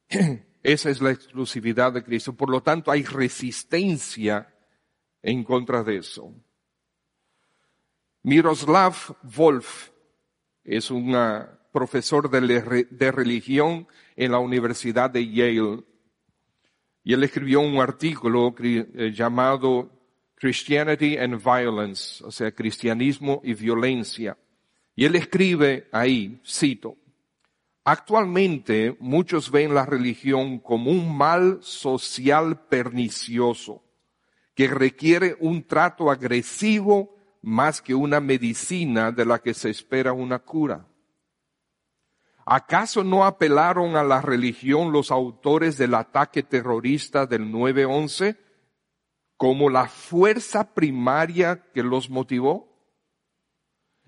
Esa 0.62 0.90
es 0.90 1.00
la 1.00 1.10
exclusividad 1.10 1.92
de 1.92 2.02
Cristo. 2.02 2.32
Por 2.34 2.50
lo 2.50 2.62
tanto, 2.62 2.90
hay 2.90 3.02
resistencia 3.04 4.52
en 5.22 5.44
contra 5.44 5.82
de 5.82 5.98
eso. 5.98 6.32
Miroslav 8.22 8.94
Wolf 9.22 9.90
es 10.64 10.90
una 10.90 11.55
profesor 11.76 12.30
de, 12.30 13.10
religión 13.12 13.86
en 14.16 14.32
la 14.32 14.38
Universidad 14.38 15.10
de 15.10 15.30
Yale. 15.30 15.84
Y 17.04 17.12
él 17.12 17.22
escribió 17.22 17.60
un 17.60 17.78
artículo 17.82 18.54
eh, 18.58 19.12
llamado 19.14 19.90
Christianity 20.36 21.18
and 21.18 21.38
Violence, 21.38 22.24
o 22.24 22.30
sea, 22.30 22.50
cristianismo 22.50 23.42
y 23.44 23.52
violencia. 23.52 24.38
Y 24.94 25.04
él 25.04 25.16
escribe 25.16 25.86
ahí, 25.92 26.40
cito, 26.46 26.96
actualmente 27.84 28.96
muchos 28.98 29.50
ven 29.50 29.74
la 29.74 29.84
religión 29.84 30.58
como 30.60 30.90
un 30.90 31.14
mal 31.14 31.58
social 31.60 32.58
pernicioso 32.70 33.84
que 34.54 34.66
requiere 34.68 35.36
un 35.40 35.62
trato 35.62 36.10
agresivo 36.10 37.14
más 37.42 37.82
que 37.82 37.94
una 37.94 38.18
medicina 38.18 39.12
de 39.12 39.26
la 39.26 39.40
que 39.40 39.52
se 39.52 39.68
espera 39.68 40.14
una 40.14 40.38
cura. 40.38 40.86
¿Acaso 42.48 43.02
no 43.02 43.24
apelaron 43.24 43.96
a 43.96 44.04
la 44.04 44.22
religión 44.22 44.92
los 44.92 45.10
autores 45.10 45.76
del 45.78 45.94
ataque 45.94 46.44
terrorista 46.44 47.26
del 47.26 47.52
9-11 47.52 48.38
como 49.36 49.68
la 49.68 49.88
fuerza 49.88 50.72
primaria 50.72 51.64
que 51.74 51.82
los 51.82 52.08
motivó? 52.08 52.72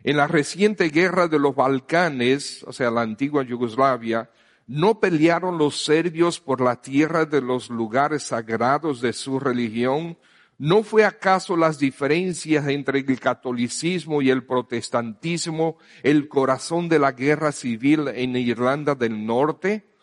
En 0.04 0.16
la 0.16 0.28
reciente 0.28 0.90
guerra 0.90 1.26
de 1.26 1.40
los 1.40 1.56
Balcanes, 1.56 2.62
o 2.62 2.72
sea, 2.72 2.92
la 2.92 3.00
antigua 3.00 3.42
Yugoslavia, 3.42 4.30
¿no 4.68 5.00
pelearon 5.00 5.58
los 5.58 5.84
serbios 5.84 6.38
por 6.38 6.60
la 6.60 6.80
tierra 6.80 7.24
de 7.24 7.40
los 7.40 7.70
lugares 7.70 8.22
sagrados 8.22 9.00
de 9.00 9.14
su 9.14 9.40
religión? 9.40 10.16
¿No 10.60 10.82
fue 10.82 11.04
acaso 11.04 11.56
las 11.56 11.78
diferencias 11.78 12.66
entre 12.66 12.98
el 12.98 13.20
catolicismo 13.20 14.22
y 14.22 14.30
el 14.30 14.44
protestantismo 14.44 15.78
el 16.02 16.28
corazón 16.28 16.88
de 16.88 16.98
la 16.98 17.12
guerra 17.12 17.52
civil 17.52 18.08
en 18.08 18.34
Irlanda 18.34 18.96
del 18.96 19.24
Norte? 19.24 19.94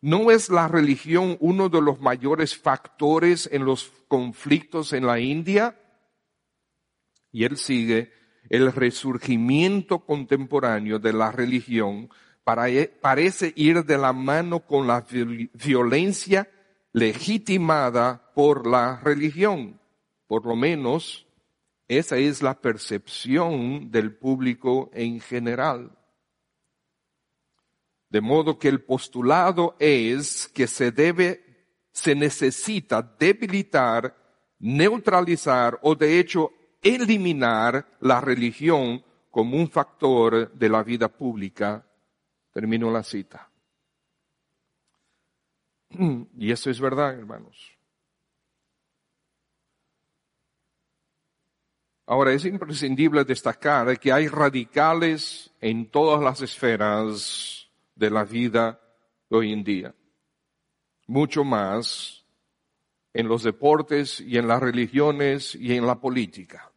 ¿No 0.00 0.30
es 0.30 0.50
la 0.50 0.68
religión 0.68 1.36
uno 1.40 1.68
de 1.68 1.82
los 1.82 2.00
mayores 2.00 2.56
factores 2.56 3.48
en 3.50 3.64
los 3.64 3.90
conflictos 4.06 4.92
en 4.92 5.04
la 5.04 5.18
India? 5.18 5.80
Y 7.32 7.42
él 7.42 7.56
sigue, 7.56 8.12
el 8.50 8.72
resurgimiento 8.72 10.04
contemporáneo 10.04 11.00
de 11.00 11.12
la 11.12 11.32
religión 11.32 12.08
parece 12.44 13.52
ir 13.56 13.84
de 13.84 13.98
la 13.98 14.12
mano 14.12 14.60
con 14.60 14.86
la 14.86 15.04
violencia 15.54 16.48
legitimada 16.92 18.30
por 18.32 18.68
la 18.68 19.00
religión. 19.00 19.80
Por 20.26 20.46
lo 20.46 20.56
menos 20.56 21.26
esa 21.88 22.16
es 22.16 22.42
la 22.42 22.60
percepción 22.60 23.90
del 23.90 24.16
público 24.16 24.90
en 24.94 25.20
general. 25.20 25.96
De 28.08 28.20
modo 28.20 28.58
que 28.58 28.68
el 28.68 28.82
postulado 28.82 29.76
es 29.78 30.48
que 30.48 30.66
se 30.66 30.92
debe, 30.92 31.66
se 31.92 32.14
necesita 32.14 33.02
debilitar, 33.02 34.16
neutralizar 34.60 35.78
o 35.82 35.94
de 35.94 36.18
hecho 36.18 36.52
eliminar 36.82 37.86
la 38.00 38.20
religión 38.20 39.04
como 39.30 39.56
un 39.56 39.68
factor 39.68 40.52
de 40.52 40.68
la 40.68 40.82
vida 40.82 41.08
pública. 41.08 41.84
Termino 42.52 42.90
la 42.90 43.02
cita. 43.02 43.50
Y 46.38 46.50
eso 46.50 46.70
es 46.70 46.80
verdad, 46.80 47.18
hermanos. 47.18 47.73
Ahora, 52.06 52.32
es 52.32 52.44
imprescindible 52.44 53.24
destacar 53.24 53.98
que 53.98 54.12
hay 54.12 54.28
radicales 54.28 55.50
en 55.60 55.86
todas 55.86 56.22
las 56.22 56.42
esferas 56.42 57.66
de 57.94 58.10
la 58.10 58.24
vida 58.24 58.78
hoy 59.30 59.52
en 59.52 59.64
día. 59.64 59.94
Mucho 61.06 61.44
más 61.44 62.24
en 63.14 63.28
los 63.28 63.42
deportes 63.42 64.20
y 64.20 64.36
en 64.36 64.48
las 64.48 64.60
religiones 64.60 65.54
y 65.54 65.74
en 65.74 65.86
la 65.86 65.98
política. 65.98 66.70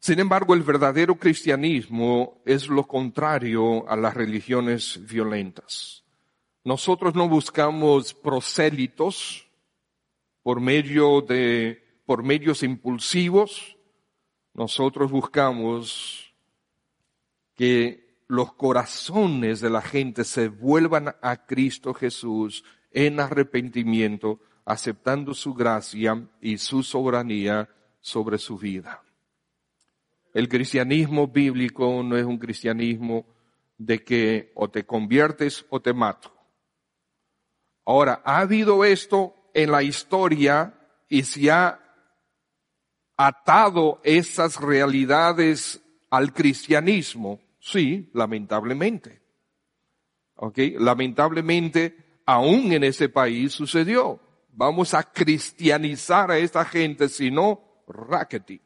Sin 0.00 0.20
embargo, 0.20 0.54
el 0.54 0.62
verdadero 0.62 1.16
cristianismo 1.16 2.40
es 2.46 2.68
lo 2.68 2.84
contrario 2.84 3.86
a 3.90 3.96
las 3.96 4.14
religiones 4.14 4.98
violentas. 5.06 6.04
Nosotros 6.64 7.14
no 7.14 7.28
buscamos 7.28 8.14
prosélitos 8.14 9.46
por 10.42 10.60
medio 10.60 11.20
de 11.20 11.87
por 12.08 12.22
medios 12.22 12.62
impulsivos, 12.62 13.76
nosotros 14.54 15.10
buscamos 15.10 16.34
que 17.54 18.22
los 18.28 18.54
corazones 18.54 19.60
de 19.60 19.68
la 19.68 19.82
gente 19.82 20.24
se 20.24 20.48
vuelvan 20.48 21.14
a 21.20 21.44
Cristo 21.44 21.92
Jesús 21.92 22.64
en 22.92 23.20
arrepentimiento, 23.20 24.40
aceptando 24.64 25.34
su 25.34 25.52
gracia 25.52 26.26
y 26.40 26.56
su 26.56 26.82
soberanía 26.82 27.68
sobre 28.00 28.38
su 28.38 28.56
vida. 28.56 29.02
El 30.32 30.48
cristianismo 30.48 31.28
bíblico 31.28 32.02
no 32.02 32.16
es 32.16 32.24
un 32.24 32.38
cristianismo 32.38 33.26
de 33.76 34.02
que 34.02 34.50
o 34.54 34.70
te 34.70 34.86
conviertes 34.86 35.66
o 35.68 35.78
te 35.78 35.92
mato. 35.92 36.32
Ahora, 37.84 38.22
ha 38.24 38.38
habido 38.38 38.82
esto 38.82 39.50
en 39.52 39.72
la 39.72 39.82
historia 39.82 40.72
y 41.06 41.24
se 41.24 41.50
ha 41.50 41.84
atado 43.18 44.00
esas 44.04 44.58
realidades 44.58 45.82
al 46.08 46.32
cristianismo? 46.32 47.40
Sí, 47.58 48.08
lamentablemente. 48.14 49.20
¿Ok? 50.36 50.58
Lamentablemente, 50.78 52.22
aún 52.24 52.72
en 52.72 52.84
ese 52.84 53.08
país 53.10 53.52
sucedió. 53.52 54.20
Vamos 54.52 54.94
a 54.94 55.02
cristianizar 55.02 56.30
a 56.30 56.38
esta 56.38 56.64
gente, 56.64 57.08
si 57.08 57.30
no, 57.30 57.82
rackety. 57.88 58.60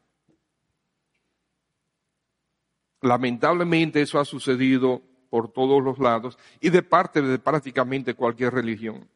Lamentablemente 3.01 4.01
eso 4.01 4.19
ha 4.19 4.25
sucedido 4.25 5.01
por 5.29 5.51
todos 5.51 5.83
los 5.83 5.99
lados 5.99 6.37
y 6.61 6.69
de 6.69 6.83
parte 6.83 7.21
de 7.21 7.39
prácticamente 7.39 8.13
cualquier 8.13 8.53
religión. 8.53 9.09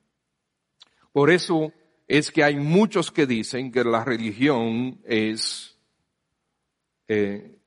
Por 1.13 1.29
eso 1.29 1.71
es 2.07 2.31
que 2.31 2.43
hay 2.43 2.55
muchos 2.55 3.11
que 3.11 3.25
dicen 3.25 3.71
que 3.71 3.83
la 3.83 4.03
religión 4.05 5.01
es, 5.03 5.77
eh, 7.07 7.59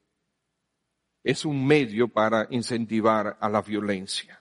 es 1.23 1.45
un 1.45 1.67
medio 1.67 2.09
para 2.09 2.47
incentivar 2.51 3.37
a 3.39 3.49
la 3.51 3.61
violencia. 3.61 4.41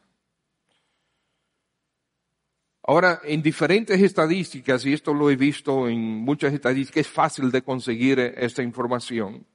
Ahora, 2.84 3.20
en 3.24 3.44
diferentes 3.44 4.02
estadísticas, 4.02 4.86
y 4.86 4.94
esto 4.94 5.14
lo 5.14 5.30
he 5.30 5.36
visto 5.36 5.88
en 5.88 6.00
muchas 6.00 6.54
estadísticas, 6.54 7.02
es 7.02 7.08
fácil 7.08 7.52
de 7.52 7.62
conseguir 7.62 8.20
esta 8.20 8.64
información. 8.64 9.46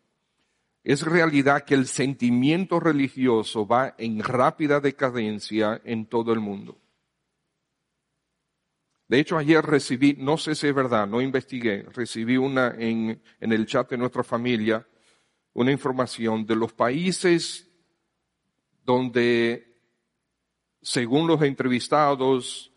Es 0.85 1.03
realidad 1.03 1.65
que 1.65 1.75
el 1.75 1.87
sentimiento 1.87 2.79
religioso 2.79 3.67
va 3.67 3.95
en 3.97 4.23
rápida 4.23 4.79
decadencia 4.79 5.81
en 5.85 6.07
todo 6.07 6.33
el 6.35 6.41
mundo. 6.41 6.79
De 9.15 9.21
hecho, 9.21 9.39
ayer 9.39 9.65
recibí, 9.65 10.17
no 10.19 10.37
sé 10.37 10.57
si 10.57 10.67
es 10.67 10.75
verdad, 10.75 11.07
no 11.07 11.21
investigué, 11.21 11.85
recibí 11.93 12.37
una 12.37 12.75
en, 12.77 13.23
en 13.39 13.53
el 13.53 13.65
chat 13.65 13.89
de 13.89 13.97
nuestra 13.97 14.25
familia, 14.25 14.85
una 15.53 15.71
información 15.71 16.45
de 16.45 16.57
los 16.57 16.73
países 16.73 17.71
donde, 18.83 19.79
según 20.83 21.29
los 21.29 21.41
entrevistados, 21.43 22.73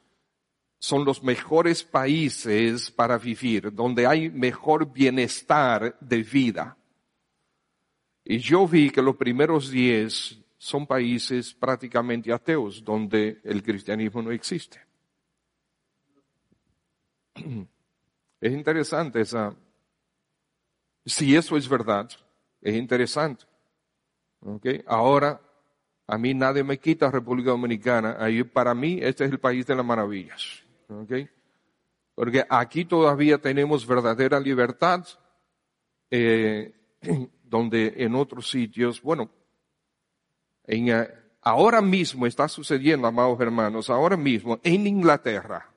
son 0.77 1.05
los 1.05 1.23
mejores 1.23 1.83
países 1.83 2.91
para 2.91 3.17
vivir, 3.17 3.73
donde 3.73 4.05
hay 4.05 4.29
mejor 4.29 4.93
bienestar 4.93 5.97
de 5.99 6.21
vida. 6.21 6.77
Y 8.23 8.37
yo 8.37 8.67
vi 8.67 8.91
que 8.91 9.01
los 9.01 9.15
primeros 9.15 9.71
diez 9.71 10.37
son 10.59 10.85
países 10.85 11.55
prácticamente 11.55 12.31
ateos, 12.31 12.83
donde 12.83 13.41
el 13.43 13.63
cristianismo 13.63 14.21
no 14.21 14.29
existe. 14.29 14.86
Es 18.39 18.53
interesante 18.53 19.21
esa, 19.21 19.55
si 21.07 21.35
eso 21.35 21.57
es 21.57 21.67
verdad, 21.67 22.09
es 22.61 22.75
interesante. 22.75 23.45
Okay. 24.39 24.83
Ahora, 24.85 25.41
a 26.05 26.17
mí 26.17 26.33
nadie 26.33 26.63
me 26.63 26.77
quita 26.77 27.09
República 27.09 27.51
Dominicana. 27.51 28.17
Ahí, 28.19 28.43
para 28.43 28.75
mí, 28.75 28.99
este 29.01 29.25
es 29.25 29.31
el 29.31 29.39
país 29.39 29.65
de 29.65 29.75
las 29.75 29.85
maravillas. 29.85 30.63
Okay. 30.89 31.29
Porque 32.13 32.45
aquí 32.49 32.85
todavía 32.85 33.37
tenemos 33.37 33.87
verdadera 33.87 34.39
libertad, 34.39 35.05
eh, 36.11 36.73
donde 37.43 37.93
en 37.97 38.15
otros 38.15 38.49
sitios, 38.49 39.01
bueno, 39.01 39.29
en, 40.65 40.89
eh, 40.89 41.07
ahora 41.41 41.81
mismo 41.81 42.27
está 42.27 42.47
sucediendo, 42.47 43.07
amados 43.07 43.39
hermanos, 43.39 43.89
ahora 43.89 44.17
mismo 44.17 44.59
en 44.63 44.87
Inglaterra, 44.87 45.69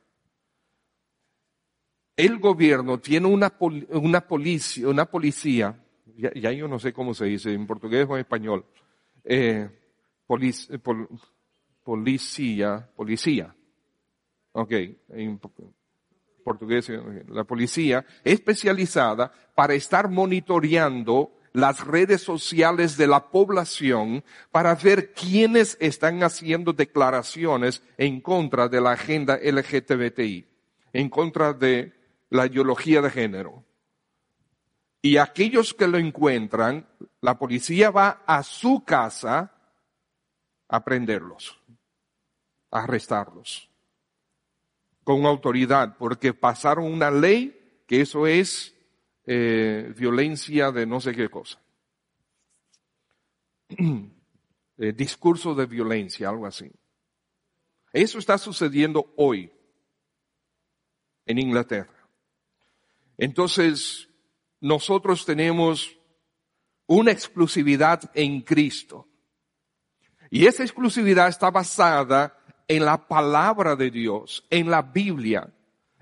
el 2.24 2.38
gobierno 2.38 2.98
tiene 2.98 3.26
una, 3.26 3.52
una 3.90 4.20
policía, 4.20 4.88
una 4.88 5.04
policía 5.06 5.76
ya, 6.34 6.52
yo 6.52 6.68
no 6.68 6.78
sé 6.78 6.92
cómo 6.92 7.14
se 7.14 7.26
dice 7.26 7.52
en 7.52 7.66
portugués 7.66 8.06
o 8.08 8.14
en 8.14 8.20
español, 8.20 8.64
eh, 9.24 9.68
eh 10.28 10.78
policía, 11.82 12.88
policía, 12.94 13.54
ok, 14.52 14.72
en 15.08 15.40
portugués, 16.44 16.90
eh, 16.90 17.24
la 17.28 17.44
policía 17.44 18.04
especializada 18.22 19.32
para 19.54 19.74
estar 19.74 20.08
monitoreando 20.08 21.32
las 21.52 21.84
redes 21.84 22.22
sociales 22.22 22.96
de 22.96 23.08
la 23.08 23.30
población 23.30 24.22
para 24.52 24.74
ver 24.76 25.12
quiénes 25.12 25.76
están 25.80 26.22
haciendo 26.22 26.72
declaraciones 26.72 27.82
en 27.96 28.20
contra 28.20 28.68
de 28.68 28.80
la 28.80 28.92
agenda 28.92 29.36
LGTBTI, 29.42 30.46
en 30.92 31.08
contra 31.08 31.52
de 31.52 31.99
la 32.30 32.46
ideología 32.46 33.02
de 33.02 33.10
género. 33.10 33.64
Y 35.02 35.16
aquellos 35.16 35.74
que 35.74 35.86
lo 35.86 35.98
encuentran, 35.98 36.88
la 37.20 37.38
policía 37.38 37.90
va 37.90 38.22
a 38.26 38.42
su 38.42 38.84
casa 38.84 39.52
a 40.68 40.84
prenderlos, 40.84 41.58
a 42.70 42.84
arrestarlos 42.84 43.70
con 45.04 45.26
autoridad, 45.26 45.96
porque 45.96 46.34
pasaron 46.34 46.84
una 46.84 47.10
ley 47.10 47.82
que 47.86 48.02
eso 48.02 48.26
es 48.28 48.76
eh, 49.26 49.92
violencia 49.96 50.70
de 50.70 50.86
no 50.86 51.00
sé 51.00 51.14
qué 51.14 51.28
cosa. 51.28 51.60
Eh, 54.82 54.94
discurso 54.94 55.54
de 55.54 55.66
violencia, 55.66 56.30
algo 56.30 56.46
así. 56.46 56.72
Eso 57.92 58.18
está 58.18 58.38
sucediendo 58.38 59.12
hoy 59.18 59.52
en 61.26 61.38
Inglaterra. 61.38 61.99
Entonces, 63.20 64.08
nosotros 64.62 65.26
tenemos 65.26 65.94
una 66.86 67.12
exclusividad 67.12 68.10
en 68.14 68.40
Cristo. 68.40 69.06
Y 70.30 70.46
esa 70.46 70.62
exclusividad 70.62 71.28
está 71.28 71.50
basada 71.50 72.34
en 72.66 72.82
la 72.86 73.06
palabra 73.06 73.76
de 73.76 73.90
Dios, 73.90 74.46
en 74.48 74.70
la 74.70 74.80
Biblia. 74.80 75.52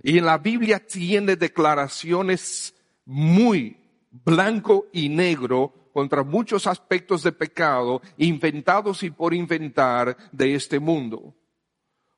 Y 0.01 0.19
en 0.19 0.27
la 0.27 0.39
Biblia 0.39 0.79
tiene 0.79 1.35
declaraciones 1.35 2.73
muy 3.05 3.77
blanco 4.13 4.87
y 4.93 5.09
negro 5.09 5.91
contra 5.93 6.23
muchos 6.23 6.69
aspectos 6.69 7.25
de 7.25 7.33
pecado 7.33 8.01
inventados 8.17 9.03
y 9.03 9.11
por 9.11 9.35
inventar 9.35 10.17
de 10.31 10.55
este 10.55 10.79
mundo. 10.79 11.35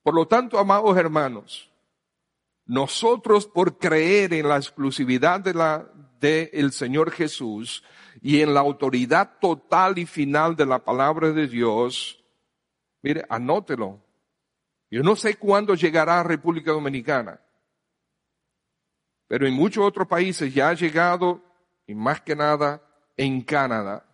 Por 0.02 0.14
lo 0.14 0.28
tanto, 0.28 0.58
amados 0.58 0.94
hermanos, 0.98 1.69
nosotros 2.70 3.48
por 3.48 3.78
creer 3.78 4.32
en 4.32 4.48
la 4.48 4.56
exclusividad 4.56 5.40
de 5.40 5.54
la 5.54 5.90
del 6.20 6.70
Señor 6.70 7.10
Jesús 7.10 7.82
y 8.22 8.42
en 8.42 8.54
la 8.54 8.60
autoridad 8.60 9.38
total 9.40 9.98
y 9.98 10.06
final 10.06 10.54
de 10.54 10.66
la 10.66 10.78
palabra 10.84 11.32
de 11.32 11.48
Dios, 11.48 12.22
mire, 13.02 13.24
anótelo. 13.28 14.00
Yo 14.88 15.02
no 15.02 15.16
sé 15.16 15.34
cuándo 15.34 15.74
llegará 15.74 16.20
a 16.20 16.22
República 16.22 16.70
Dominicana, 16.70 17.40
pero 19.26 19.48
en 19.48 19.54
muchos 19.54 19.84
otros 19.84 20.06
países 20.06 20.54
ya 20.54 20.68
ha 20.68 20.74
llegado, 20.74 21.42
y 21.88 21.96
más 21.96 22.20
que 22.20 22.36
nada 22.36 22.80
en 23.16 23.42
Canadá, 23.42 24.06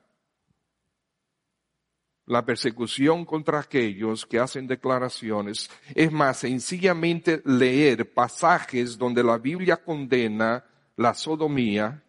la 2.26 2.44
persecución 2.44 3.24
contra 3.24 3.60
aquellos 3.60 4.26
que 4.26 4.38
hacen 4.38 4.66
declaraciones. 4.66 5.70
Es 5.94 6.10
más, 6.12 6.38
sencillamente 6.38 7.40
leer 7.44 8.12
pasajes 8.12 8.98
donde 8.98 9.22
la 9.22 9.38
Biblia 9.38 9.76
condena 9.76 10.64
la 10.96 11.14
sodomía, 11.14 12.02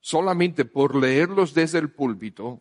solamente 0.00 0.64
por 0.64 0.96
leerlos 0.96 1.54
desde 1.54 1.78
el 1.78 1.90
púlpito, 1.90 2.60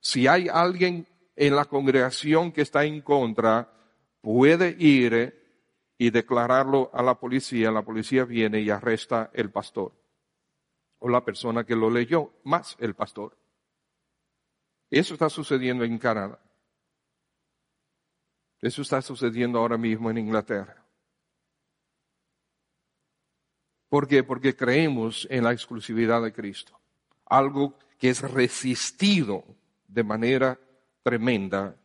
si 0.00 0.26
hay 0.26 0.48
alguien 0.48 1.06
en 1.36 1.54
la 1.54 1.64
congregación 1.64 2.52
que 2.52 2.62
está 2.62 2.84
en 2.84 3.02
contra, 3.02 3.72
puede 4.20 4.74
ir 4.78 5.42
y 5.98 6.10
declararlo 6.10 6.90
a 6.92 7.02
la 7.02 7.18
policía, 7.18 7.70
la 7.70 7.82
policía 7.82 8.24
viene 8.24 8.60
y 8.60 8.70
arresta 8.70 9.30
el 9.32 9.50
pastor 9.50 9.92
o 10.98 11.08
la 11.08 11.24
persona 11.24 11.64
que 11.64 11.76
lo 11.76 11.90
leyó, 11.90 12.32
más 12.44 12.76
el 12.80 12.94
pastor. 12.94 13.36
Eso 14.90 15.14
está 15.14 15.28
sucediendo 15.28 15.84
en 15.84 15.98
Canadá. 15.98 16.38
Eso 18.60 18.82
está 18.82 19.02
sucediendo 19.02 19.58
ahora 19.58 19.76
mismo 19.76 20.10
en 20.10 20.18
Inglaterra. 20.18 20.82
¿Por 23.88 24.08
qué? 24.08 24.22
Porque 24.22 24.56
creemos 24.56 25.26
en 25.30 25.44
la 25.44 25.52
exclusividad 25.52 26.22
de 26.22 26.32
Cristo. 26.32 26.78
Algo 27.26 27.78
que 27.98 28.10
es 28.10 28.20
resistido 28.20 29.44
de 29.86 30.02
manera 30.02 30.58
tremenda 31.02 31.76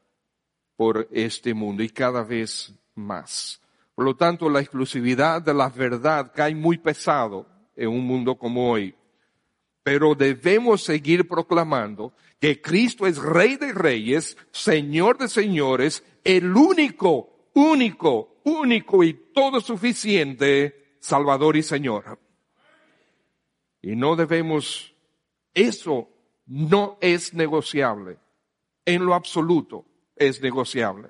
por 0.76 1.08
este 1.12 1.54
mundo 1.54 1.84
y 1.84 1.90
cada 1.90 2.24
vez 2.24 2.74
más. 2.96 3.62
Por 3.94 4.06
lo 4.06 4.16
tanto, 4.16 4.50
la 4.50 4.62
exclusividad 4.62 5.42
de 5.42 5.54
la 5.54 5.70
verdad 5.70 6.32
cae 6.34 6.56
muy 6.56 6.78
pesado 6.78 7.46
en 7.76 7.90
un 7.90 8.06
mundo 8.06 8.36
como 8.36 8.72
hoy. 8.72 8.96
Pero 9.84 10.14
debemos 10.16 10.84
seguir 10.84 11.28
proclamando 11.28 12.14
que 12.40 12.62
Cristo 12.62 13.08
es 13.08 13.18
Rey 13.18 13.56
de 13.58 13.74
Reyes, 13.74 14.38
Señor 14.52 15.18
de 15.18 15.28
Señores, 15.28 16.04
el 16.24 16.56
único, 16.56 17.50
único, 17.54 18.42
único 18.44 19.04
y 19.04 19.14
todo 19.14 19.60
suficiente 19.62 20.98
Salvador 21.00 21.58
y 21.58 21.64
Señor. 21.64 22.20
Y 23.82 23.96
no 23.96 24.16
debemos, 24.16 24.94
eso 25.54 26.10
no 26.46 26.98
es 27.02 27.34
negociable. 27.34 28.20
En 28.86 29.06
lo 29.06 29.16
absoluto 29.16 29.86
es 30.16 30.42
negociable. 30.42 31.10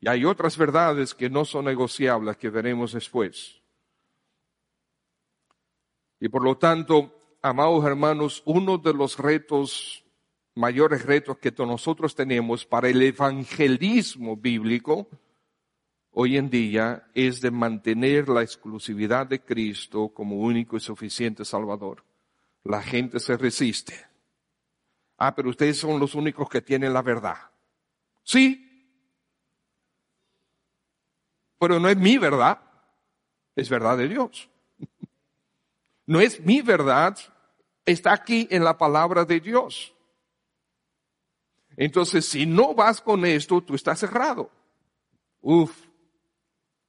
Y 0.00 0.08
hay 0.08 0.24
otras 0.24 0.56
verdades 0.56 1.14
que 1.14 1.30
no 1.30 1.44
son 1.44 1.66
negociables 1.66 2.36
que 2.36 2.50
veremos 2.50 2.92
después. 2.92 3.62
Y 6.18 6.28
por 6.28 6.42
lo 6.42 6.58
tanto, 6.58 7.21
amados 7.42 7.84
hermanos, 7.84 8.42
uno 8.46 8.78
de 8.78 8.94
los 8.94 9.18
retos, 9.18 10.04
mayores 10.54 11.04
retos 11.04 11.38
que 11.38 11.52
nosotros 11.58 12.14
tenemos 12.14 12.64
para 12.64 12.88
el 12.88 13.02
evangelismo 13.02 14.36
bíblico 14.36 15.08
hoy 16.12 16.36
en 16.36 16.48
día 16.48 17.08
es 17.14 17.40
de 17.40 17.50
mantener 17.50 18.28
la 18.28 18.42
exclusividad 18.42 19.26
de 19.26 19.40
Cristo 19.40 20.10
como 20.10 20.36
único 20.36 20.76
y 20.76 20.80
suficiente 20.80 21.44
Salvador. 21.44 22.04
La 22.64 22.80
gente 22.80 23.18
se 23.18 23.36
resiste. 23.36 24.06
Ah, 25.18 25.34
pero 25.34 25.50
ustedes 25.50 25.78
son 25.78 25.98
los 25.98 26.14
únicos 26.14 26.48
que 26.48 26.62
tienen 26.62 26.92
la 26.92 27.02
verdad. 27.02 27.38
Sí, 28.22 28.68
pero 31.58 31.80
no 31.80 31.88
es 31.88 31.96
mi 31.96 32.18
verdad, 32.18 32.60
es 33.56 33.68
verdad 33.68 33.98
de 33.98 34.08
Dios. 34.08 34.48
No 36.04 36.20
es 36.20 36.40
mi 36.40 36.62
verdad, 36.62 37.16
está 37.84 38.12
aquí 38.12 38.46
en 38.50 38.64
la 38.64 38.76
palabra 38.76 39.24
de 39.24 39.40
Dios. 39.40 39.94
Entonces, 41.76 42.26
si 42.26 42.46
no 42.46 42.74
vas 42.74 43.00
con 43.00 43.24
esto, 43.24 43.60
tú 43.62 43.74
estás 43.74 43.98
cerrado. 43.98 44.50
Uf, 45.40 45.86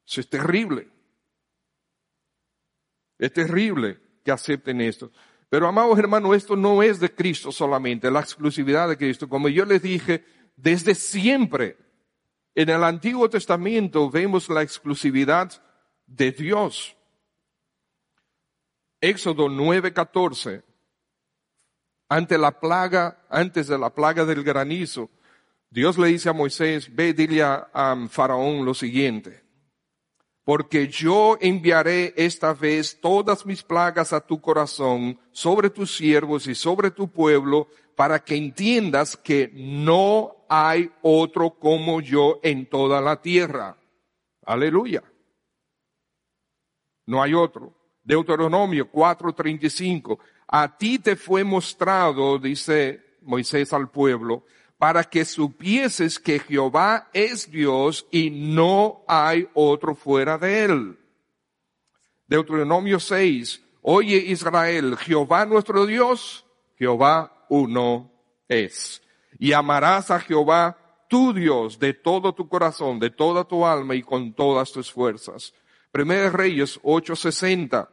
eso 0.06 0.22
es 0.22 0.30
terrible. 0.30 0.90
Es 3.18 3.32
terrible 3.32 4.00
que 4.24 4.32
acepten 4.32 4.82
esto. 4.82 5.12
Pero 5.50 5.68
amados 5.68 5.98
hermanos, 6.00 6.36
esto 6.36 6.56
no 6.56 6.82
es 6.84 7.00
de 7.00 7.14
Cristo 7.14 7.52
solamente, 7.52 8.10
la 8.10 8.20
exclusividad 8.20 8.90
de 8.90 8.98
Cristo. 8.98 9.30
Como 9.30 9.50
yo 9.50 9.66
les 9.66 9.82
dije, 9.82 10.26
desde 10.56 10.96
siempre, 10.96 11.78
en 12.56 12.70
el 12.70 12.84
Antiguo 12.84 13.30
Testamento 13.30 14.10
vemos 14.10 14.50
la 14.50 14.62
exclusividad 14.62 15.62
de 16.06 16.32
Dios. 16.32 16.96
Éxodo 19.00 19.48
9:14 19.48 20.64
ante 22.14 22.38
la 22.38 22.60
plaga, 22.60 23.26
antes 23.28 23.68
de 23.68 23.78
la 23.80 23.90
plaga 23.90 24.24
del 24.24 24.44
granizo, 24.44 25.10
Dios 25.72 25.98
le 25.98 26.10
dice 26.10 26.30
a 26.30 26.34
Moisés, 26.34 26.94
ve, 26.94 27.12
dile 27.12 27.42
a, 27.42 28.08
Faraón 28.08 28.64
lo 28.64 28.76
siguiente, 28.76 29.42
porque 30.44 30.88
yo 30.88 31.40
enviaré 31.42 32.14
esta 32.16 32.54
vez 32.54 33.02
todas 33.02 33.48
mis 33.48 33.64
plagas 33.64 34.14
a 34.14 34.22
tu 34.22 34.40
corazón, 34.40 35.20
sobre 35.32 35.72
tus 35.72 35.98
siervos 35.98 36.46
y 36.46 36.54
sobre 36.54 36.92
tu 36.92 37.08
pueblo, 37.08 37.68
para 37.96 38.24
que 38.24 38.36
entiendas 38.36 39.18
que 39.18 39.52
no 39.56 40.36
hay 40.48 40.92
otro 41.02 41.50
como 41.50 42.00
yo 42.00 42.40
en 42.44 42.68
toda 42.68 43.02
la 43.02 43.20
tierra. 43.24 43.76
Aleluya. 44.46 45.02
No 47.08 47.24
hay 47.24 47.34
otro. 47.34 47.74
Deuteronomio 48.04 48.92
4:35. 48.92 50.20
A 50.48 50.78
ti 50.78 51.00
te 51.00 51.16
fue 51.16 51.44
mostrado, 51.44 52.38
dice 52.38 53.02
Moisés 53.22 53.74
al 53.74 53.90
pueblo, 53.90 54.46
para 54.78 55.04
que 55.04 55.24
supieses 55.24 56.20
que 56.20 56.40
Jehová 56.40 57.10
es 57.14 57.50
Dios 57.50 58.06
y 58.12 58.30
no 58.30 59.04
hay 59.08 59.48
otro 59.54 59.96
fuera 59.96 60.38
de 60.38 60.66
él. 60.66 61.00
Deuteronomio 62.28 63.00
6, 63.00 63.62
oye 63.82 64.18
Israel, 64.18 64.98
Jehová 64.98 65.46
nuestro 65.46 65.86
Dios, 65.86 66.46
Jehová 66.78 67.46
uno 67.50 68.12
es. 68.48 69.02
Y 69.40 69.54
amarás 69.54 70.12
a 70.12 70.20
Jehová 70.20 70.78
tu 71.08 71.34
Dios 71.34 71.80
de 71.80 71.94
todo 71.94 72.34
tu 72.34 72.48
corazón, 72.50 73.00
de 73.00 73.10
toda 73.10 73.44
tu 73.44 73.66
alma 73.66 73.96
y 73.96 74.02
con 74.02 74.34
todas 74.34 74.72
tus 74.72 74.92
fuerzas. 74.92 75.54
Primera 75.92 76.30
Reyes 76.30 76.80
8:60 76.82 77.88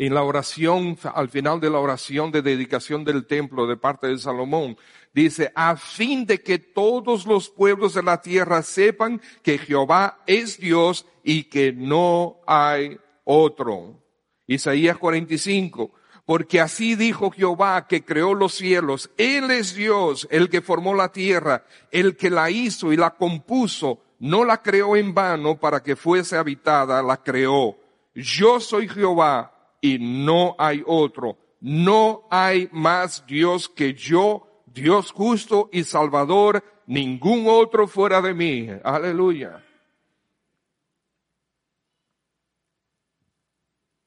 en 0.00 0.14
la 0.14 0.22
oración, 0.22 0.96
al 1.14 1.28
final 1.28 1.60
de 1.60 1.68
la 1.68 1.78
oración 1.78 2.32
de 2.32 2.40
dedicación 2.40 3.04
del 3.04 3.26
templo 3.26 3.66
de 3.66 3.76
parte 3.76 4.06
de 4.06 4.16
Salomón, 4.16 4.78
dice, 5.12 5.52
a 5.54 5.76
fin 5.76 6.24
de 6.24 6.40
que 6.40 6.58
todos 6.58 7.26
los 7.26 7.50
pueblos 7.50 7.92
de 7.92 8.02
la 8.02 8.22
tierra 8.22 8.62
sepan 8.62 9.20
que 9.42 9.58
Jehová 9.58 10.22
es 10.26 10.58
Dios 10.58 11.04
y 11.22 11.44
que 11.44 11.74
no 11.74 12.38
hay 12.46 12.98
otro. 13.24 14.00
Isaías 14.46 14.96
45, 14.96 15.92
Porque 16.24 16.62
así 16.62 16.94
dijo 16.94 17.30
Jehová 17.30 17.86
que 17.86 18.02
creó 18.02 18.32
los 18.32 18.54
cielos. 18.54 19.10
Él 19.18 19.50
es 19.50 19.74
Dios, 19.74 20.26
el 20.30 20.48
que 20.48 20.62
formó 20.62 20.94
la 20.94 21.12
tierra, 21.12 21.66
el 21.90 22.16
que 22.16 22.30
la 22.30 22.50
hizo 22.50 22.90
y 22.94 22.96
la 22.96 23.10
compuso. 23.10 24.00
No 24.18 24.46
la 24.46 24.62
creó 24.62 24.96
en 24.96 25.12
vano 25.12 25.60
para 25.60 25.82
que 25.82 25.94
fuese 25.94 26.38
habitada, 26.38 27.02
la 27.02 27.22
creó. 27.22 27.76
Yo 28.14 28.60
soy 28.60 28.88
Jehová 28.88 29.59
y 29.80 29.98
no 29.98 30.54
hay 30.58 30.82
otro. 30.86 31.38
No 31.60 32.26
hay 32.30 32.68
más 32.72 33.24
Dios 33.26 33.68
que 33.68 33.94
yo, 33.94 34.64
Dios 34.66 35.12
justo 35.12 35.68
y 35.72 35.84
salvador, 35.84 36.64
ningún 36.86 37.44
otro 37.48 37.86
fuera 37.86 38.20
de 38.22 38.34
mí. 38.34 38.68
Aleluya. 38.82 39.64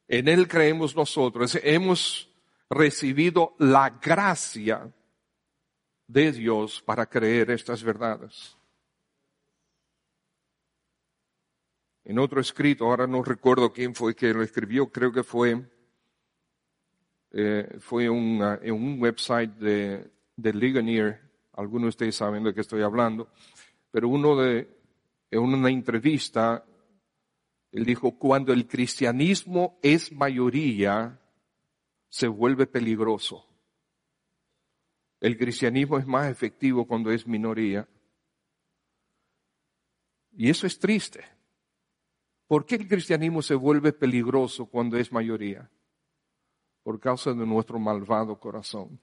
En 0.07 0.27
Él 0.27 0.47
creemos 0.47 0.95
nosotros. 0.95 1.57
Hemos 1.63 2.29
recibido 2.69 3.55
la 3.59 3.89
gracia 3.89 4.91
de 6.07 6.31
Dios 6.31 6.81
para 6.81 7.05
creer 7.07 7.51
estas 7.51 7.83
verdades. 7.83 8.57
En 12.05 12.19
otro 12.19 12.41
escrito, 12.41 12.85
ahora 12.85 13.07
no 13.07 13.23
recuerdo 13.23 13.71
quién 13.71 13.95
fue 13.95 14.15
que 14.15 14.33
lo 14.33 14.43
escribió, 14.43 14.91
creo 14.91 15.11
que 15.11 15.23
fue, 15.23 15.61
eh, 17.31 17.77
fue 17.79 18.05
en 18.05 18.73
un 18.73 19.01
website 19.01 19.51
de, 19.55 20.11
de 20.35 20.53
Ligonier, 20.53 21.21
algunos 21.53 21.83
de 21.83 21.89
ustedes 21.89 22.15
saben 22.15 22.43
de 22.43 22.53
qué 22.53 22.61
estoy 22.61 22.81
hablando, 22.81 23.29
pero 23.91 24.09
uno 24.09 24.35
de, 24.35 24.67
en 25.31 25.39
una 25.39 25.69
entrevista 25.69 26.65
él 27.73 27.85
dijo, 27.85 28.19
cuando 28.19 28.53
el 28.53 28.67
cristianismo 28.67 29.79
es 29.81 30.11
mayoría, 30.11 31.19
se 32.07 32.27
vuelve 32.27 32.67
peligroso. 32.67 33.47
El 35.19 35.35
cristianismo 35.37 35.97
es 35.97 36.05
más 36.05 36.29
efectivo 36.29 36.85
cuando 36.85 37.09
es 37.09 37.25
minoría. 37.25 37.89
Y 40.33 40.51
eso 40.51 40.67
es 40.67 40.77
triste. 40.77 41.25
¿Por 42.47 42.65
qué 42.65 42.75
el 42.75 42.87
cristianismo 42.87 43.41
se 43.41 43.55
vuelve 43.55 43.93
peligroso 43.93 44.65
cuando 44.65 44.97
es 44.97 45.11
mayoría? 45.11 45.69
Por 46.83 46.99
causa 46.99 47.33
de 47.33 47.45
nuestro 47.45 47.79
malvado 47.79 48.39
corazón. 48.39 48.99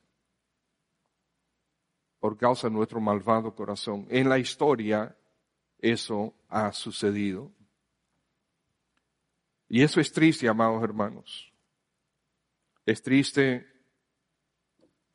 Por 2.19 2.37
causa 2.37 2.69
de 2.69 2.75
nuestro 2.75 3.01
malvado 3.01 3.55
corazón. 3.55 4.07
En 4.11 4.29
la 4.29 4.39
historia 4.39 5.17
eso 5.79 6.35
ha 6.49 6.73
sucedido. 6.73 7.51
Y 9.69 9.83
eso 9.83 10.01
es 10.01 10.13
triste, 10.13 10.49
amados 10.49 10.83
hermanos. 10.83 11.53
Es 12.85 13.03
triste 13.03 13.67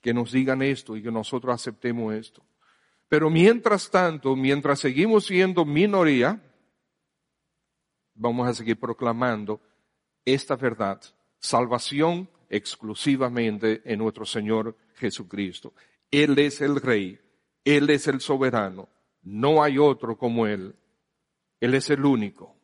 que 0.01 0.13
nos 0.13 0.31
digan 0.31 0.61
esto 0.61 0.95
y 0.95 1.03
que 1.03 1.11
nosotros 1.11 1.53
aceptemos 1.53 2.13
esto. 2.13 2.43
Pero 3.07 3.29
mientras 3.29 3.89
tanto, 3.91 4.35
mientras 4.35 4.79
seguimos 4.79 5.25
siendo 5.25 5.65
minoría, 5.65 6.41
vamos 8.15 8.47
a 8.47 8.53
seguir 8.53 8.79
proclamando 8.79 9.61
esta 10.23 10.55
verdad. 10.55 11.01
Salvación 11.37 12.29
exclusivamente 12.49 13.81
en 13.85 13.99
nuestro 13.99 14.25
Señor 14.25 14.75
Jesucristo. 14.95 15.73
Él 16.09 16.39
es 16.39 16.61
el 16.61 16.81
Rey, 16.81 17.19
Él 17.63 17.89
es 17.89 18.07
el 18.07 18.21
soberano, 18.21 18.89
no 19.21 19.61
hay 19.61 19.77
otro 19.77 20.17
como 20.17 20.47
Él. 20.47 20.75
Él 21.59 21.73
es 21.73 21.89
el 21.89 22.05
único. 22.05 22.55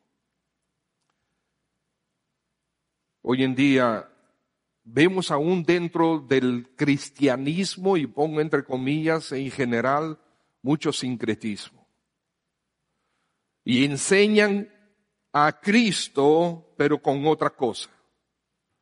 Hoy 3.24 3.44
en 3.44 3.56
día 3.56 4.10
vemos 4.84 5.32
aún 5.32 5.64
dentro 5.64 6.20
del 6.20 6.70
cristianismo, 6.76 7.98
y 7.98 8.08
pongo 8.08 8.42
entre 8.42 8.64
comillas 8.64 9.32
en 9.32 9.50
general, 9.52 10.20
mucho 10.62 10.92
sincretismo. 10.92 11.88
Y 13.64 13.86
enseñan 13.86 14.70
a 15.34 15.60
Cristo, 15.60 16.74
pero 16.78 17.02
con 17.02 17.26
otra 17.26 17.52
cosa, 17.52 17.90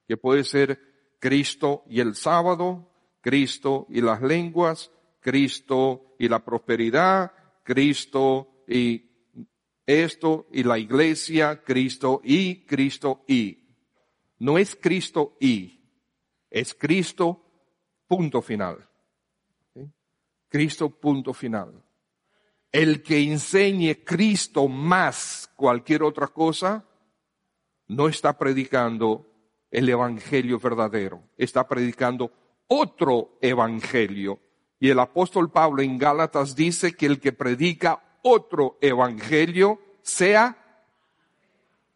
que 0.08 0.18
puede 0.18 0.44
ser 0.44 0.80
Cristo 1.20 1.84
y 1.88 2.00
el 2.00 2.16
sábado, 2.16 2.90
Cristo 3.22 3.86
y 3.90 4.02
las 4.02 4.22
lenguas, 4.22 4.92
Cristo 5.20 6.16
y 6.18 6.28
la 6.28 6.44
prosperidad, 6.44 7.32
Cristo 7.64 8.64
y 8.68 9.06
esto 9.86 10.48
y 10.52 10.64
la 10.64 10.78
iglesia, 10.78 11.64
Cristo 11.64 12.22
y 12.24 12.66
Cristo 12.66 13.24
y 13.28 13.60
no 14.40 14.58
es 14.58 14.76
Cristo 14.76 15.36
y, 15.40 15.82
es 16.50 16.74
Cristo 16.74 17.44
punto 18.08 18.42
final. 18.42 18.88
Cristo 20.48 20.90
punto 20.90 21.34
final. 21.34 21.84
El 22.72 23.02
que 23.02 23.20
enseñe 23.24 24.04
Cristo 24.04 24.68
más 24.68 25.52
cualquier 25.56 26.04
otra 26.04 26.28
cosa, 26.28 26.86
no 27.88 28.08
está 28.08 28.38
predicando 28.38 29.26
el 29.72 29.90
Evangelio 29.90 30.60
verdadero, 30.60 31.24
está 31.38 31.68
predicando 31.68 32.32
otro 32.68 33.38
Evangelio. 33.42 34.40
Y 34.80 34.90
el 34.90 35.00
apóstol 35.00 35.52
Pablo 35.52 35.82
en 35.82 35.98
Gálatas 35.98 36.56
dice 36.56 36.94
que 36.94 37.08
el 37.08 37.20
que 37.20 37.34
predica 37.34 38.20
otro 38.22 38.78
Evangelio 38.82 39.80
sea 40.02 40.56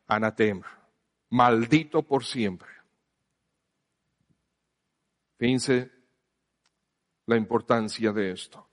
anatema 0.08 0.84
maldito 1.34 2.04
por 2.04 2.24
siempre. 2.24 2.70
Fíjense 5.38 5.92
la 7.26 7.36
importancia 7.38 8.12
de 8.12 8.32
esto. 8.32 8.68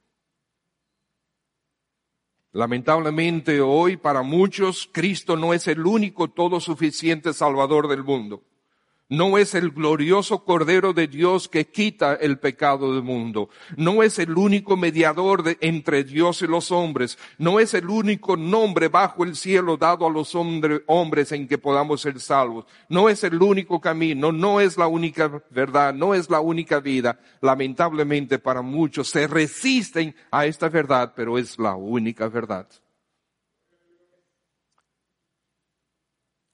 Lamentablemente 2.53 3.61
hoy 3.61 3.97
para 3.97 4.23
muchos 4.23 4.89
Cristo 4.93 5.37
no 5.37 5.55
es 5.55 5.69
el 5.69 5.87
único 5.87 6.29
todo 6.29 6.59
suficiente 6.61 7.33
Salvador 7.33 7.87
del 7.87 8.03
mundo 8.03 8.43
no 9.11 9.39
es 9.39 9.57
el 9.57 9.73
glorioso 9.73 10.45
Cordero 10.45 10.93
de 10.93 11.09
Dios 11.09 11.49
que 11.49 11.67
quita 11.67 12.15
el 12.15 12.39
pecado 12.39 12.95
del 12.95 13.03
mundo. 13.03 13.51
No 13.77 14.05
es 14.05 14.21
el 14.21 14.39
único 14.39 14.77
mediador 14.77 15.43
entre 15.61 16.05
Dios 16.05 16.43
y 16.43 16.47
los 16.47 16.71
hombres. 16.71 17.19
No 17.37 17.59
es 17.59 17.75
el 17.75 17.91
único 17.91 18.37
nombre 18.37 18.87
bajo 18.87 19.25
el 19.25 19.35
cielo 19.35 19.77
dado 19.77 20.07
a 20.07 20.11
los 20.11 20.37
hombres 20.37 21.33
en 21.33 21.49
que 21.49 21.59
podamos 21.59 22.03
ser 22.03 22.21
salvos. 22.21 22.67
No 22.89 23.09
es 23.09 23.25
el 23.25 23.43
único 23.43 23.81
camino. 23.81 24.31
No 24.31 24.61
es 24.61 24.79
la 24.79 24.87
única 24.87 25.43
verdad. 25.51 25.93
No 25.93 26.15
es 26.15 26.31
la 26.31 26.39
única 26.39 26.79
vida. 26.79 27.19
Lamentablemente 27.41 28.39
para 28.39 28.63
muchos 28.63 29.11
se 29.11 29.27
resisten 29.27 30.15
a 30.31 30.47
esta 30.47 30.69
verdad, 30.69 31.15
pero 31.17 31.37
es 31.37 31.59
la 31.59 31.75
única 31.75 32.29
verdad. 32.29 32.69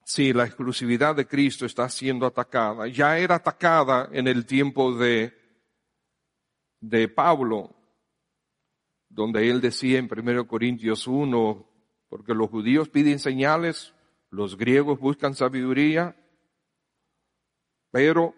Sí, 0.09 0.33
la 0.33 0.45
exclusividad 0.45 1.17
de 1.17 1.27
Cristo 1.27 1.67
está 1.67 1.89
siendo 1.89 2.27
atacada. 2.27 2.87
Ya 2.87 3.19
era 3.19 3.35
atacada 3.35 4.09
en 4.13 4.29
el 4.29 4.47
tiempo 4.47 4.95
de, 4.95 5.37
de 6.79 7.09
Pablo, 7.09 7.75
donde 9.09 9.51
él 9.51 9.61
decía 9.61 9.99
en 9.99 10.09
1 10.09 10.47
Corintios 10.47 11.09
1, 11.09 11.69
porque 12.09 12.35
los 12.35 12.49
judíos 12.51 12.89
piden 12.89 13.19
señales, 13.19 13.95
los 14.31 14.57
griegos 14.57 15.01
buscan 15.01 15.35
sabiduría, 15.35 16.15
pero 17.91 18.33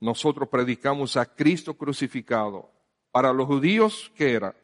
nosotros 0.00 0.50
predicamos 0.50 1.16
a 1.16 1.34
Cristo 1.34 1.78
crucificado. 1.78 2.70
Para 3.10 3.32
los 3.32 3.46
judíos, 3.46 4.12
¿qué 4.14 4.34
era? 4.34 4.54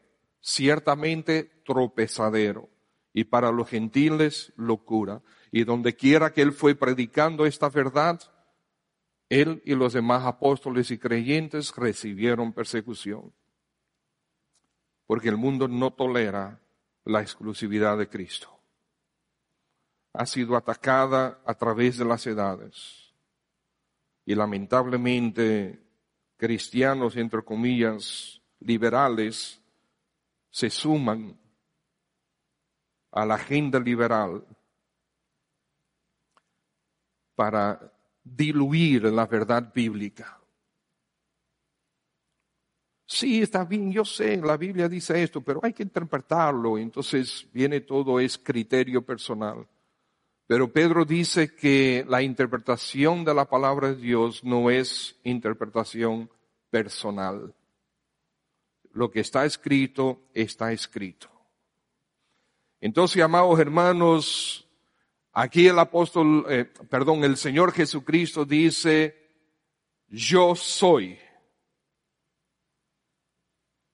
Ciertamente 0.43 1.63
tropezadero. 1.65 2.69
Y 3.15 3.25
para 3.25 3.51
los 3.51 3.71
gentiles, 3.71 4.53
locura. 4.57 5.23
Y 5.57 5.65
donde 5.65 5.97
quiera 5.97 6.35
que 6.35 6.43
él 6.43 6.53
fue 6.53 6.75
predicando 6.75 7.47
esta 7.47 7.71
verdad, 7.71 8.21
él 9.31 9.63
y 9.65 9.75
los 9.75 9.95
demás 9.95 10.27
apóstoles 10.27 10.91
y 10.91 10.99
creyentes 10.99 11.75
recibieron 11.75 12.53
persecución. 12.53 13.33
Porque 15.07 15.31
el 15.31 15.39
mundo 15.39 15.67
no 15.67 15.95
tolera 15.95 16.61
la 17.07 17.23
exclusividad 17.23 17.97
de 17.97 18.07
Cristo. 18.07 18.55
Ha 20.13 20.27
sido 20.27 20.59
atacada 20.59 21.41
a 21.47 21.55
través 21.55 21.97
de 21.97 22.05
las 22.05 22.27
edades. 22.27 23.15
Y 24.27 24.35
lamentablemente 24.35 25.83
cristianos, 26.37 27.17
entre 27.17 27.43
comillas, 27.43 28.43
liberales, 28.61 29.63
se 30.51 30.69
suman 30.69 31.41
a 33.11 33.25
la 33.25 33.37
agenda 33.37 33.81
liberal 33.81 34.45
para 37.37 37.93
diluir 38.25 39.05
la 39.05 39.27
verdad 39.27 39.73
bíblica. 39.73 40.41
Sí, 43.07 43.41
está 43.41 43.65
bien, 43.65 43.93
yo 43.93 44.05
sé, 44.05 44.39
la 44.39 44.57
Biblia 44.57 44.89
dice 44.89 45.23
esto, 45.23 45.41
pero 45.41 45.61
hay 45.63 45.73
que 45.73 45.85
interpretarlo, 45.85 46.77
entonces 46.77 47.47
viene 47.53 47.83
todo 47.83 48.19
es 48.19 48.37
criterio 48.37 49.03
personal. 49.03 49.69
Pero 50.49 50.73
Pedro 50.73 51.05
dice 51.05 51.55
que 51.55 52.05
la 52.09 52.23
interpretación 52.23 53.25
de 53.25 53.35
la 53.35 53.49
palabra 53.49 53.89
de 53.89 53.97
Dios 53.97 54.43
no 54.43 54.71
es 54.71 55.17
interpretación 55.23 56.31
personal. 56.71 57.55
Lo 58.93 59.11
que 59.11 59.21
está 59.21 59.45
escrito, 59.45 60.23
está 60.35 60.73
escrito. 60.73 61.29
Entonces, 62.81 63.23
amados 63.23 63.59
hermanos, 63.59 64.66
aquí 65.37 65.69
el 65.69 65.79
apóstol, 65.79 66.47
eh, 66.49 66.65
perdón, 66.89 67.23
el 67.23 67.37
Señor 67.37 67.73
Jesucristo 67.73 68.47
dice, 68.47 69.15
yo 70.09 70.55
soy 70.57 71.19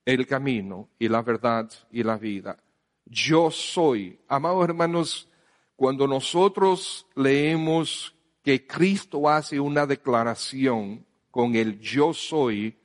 el 0.05 0.27
camino 0.27 0.89
y 1.01 1.09
la 1.09 1.23
verdad 1.23 1.69
y 1.91 2.05
la 2.05 2.17
vida. 2.17 2.63
Yo 3.05 3.51
soy. 3.51 4.21
Amados 4.29 4.63
hermanos, 4.65 5.29
cuando 5.75 6.07
nosotros 6.07 7.09
leemos 7.17 8.15
que 8.45 8.65
Cristo 8.65 9.29
hace 9.29 9.59
una 9.59 9.85
declaración 9.85 11.05
con 11.29 11.57
el 11.57 11.81
yo 11.81 12.15
soy, 12.15 12.79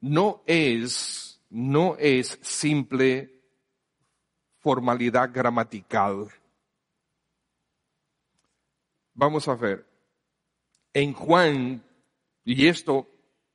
no 0.00 0.42
es, 0.44 1.40
no 1.48 1.96
es 1.98 2.38
simple 2.42 3.40
formalidad 4.58 5.30
gramatical. 5.32 6.28
Vamos 9.16 9.48
a 9.48 9.54
ver. 9.54 9.86
En 10.92 11.14
Juan, 11.14 11.82
y 12.44 12.66
esto 12.66 13.08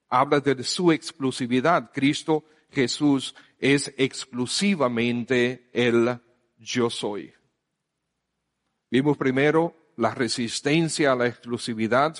habla 0.09 0.39
de 0.39 0.63
su 0.63 0.91
exclusividad, 0.91 1.91
Cristo 1.93 2.43
Jesús 2.71 3.35
es 3.59 3.93
exclusivamente 3.95 5.69
el 5.71 6.19
yo 6.57 6.89
soy. 6.89 7.31
Vimos 8.89 9.17
primero 9.17 9.93
la 9.97 10.15
resistencia 10.15 11.11
a 11.11 11.15
la 11.15 11.27
exclusividad 11.27 12.17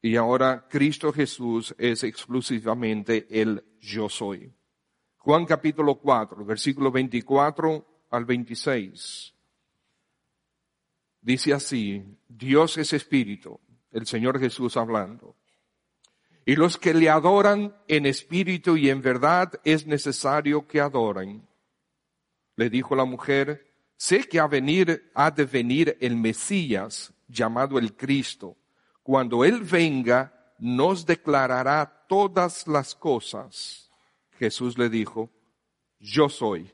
y 0.00 0.16
ahora 0.16 0.66
Cristo 0.68 1.12
Jesús 1.12 1.74
es 1.76 2.04
exclusivamente 2.04 3.26
el 3.30 3.62
yo 3.80 4.08
soy. 4.08 4.50
Juan 5.18 5.44
capítulo 5.44 5.96
4, 5.96 6.42
versículo 6.44 6.90
24 6.90 8.06
al 8.10 8.24
26. 8.24 9.33
Dice 11.24 11.54
así, 11.54 12.04
Dios 12.28 12.76
es 12.76 12.92
espíritu, 12.92 13.58
el 13.90 14.06
Señor 14.06 14.38
Jesús 14.38 14.76
hablando. 14.76 15.36
Y 16.44 16.54
los 16.54 16.76
que 16.76 16.92
le 16.92 17.08
adoran 17.08 17.74
en 17.88 18.04
espíritu 18.04 18.76
y 18.76 18.90
en 18.90 19.00
verdad 19.00 19.50
es 19.64 19.86
necesario 19.86 20.68
que 20.68 20.82
adoren. 20.82 21.48
Le 22.56 22.68
dijo 22.68 22.94
la 22.94 23.06
mujer, 23.06 23.72
sé 23.96 24.28
que 24.28 24.38
a 24.38 24.46
venir, 24.46 25.10
ha 25.14 25.30
de 25.30 25.46
venir 25.46 25.96
el 25.98 26.14
Mesías, 26.14 27.14
llamado 27.26 27.78
el 27.78 27.96
Cristo. 27.96 28.58
Cuando 29.02 29.46
Él 29.46 29.62
venga, 29.62 30.54
nos 30.58 31.06
declarará 31.06 32.04
todas 32.06 32.66
las 32.66 32.94
cosas. 32.94 33.90
Jesús 34.32 34.76
le 34.76 34.90
dijo, 34.90 35.30
yo 35.98 36.28
soy 36.28 36.70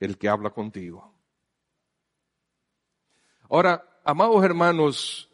el 0.00 0.16
que 0.16 0.30
habla 0.30 0.48
contigo. 0.48 1.17
Ahora, 3.48 3.84
amados 4.04 4.44
hermanos, 4.44 5.30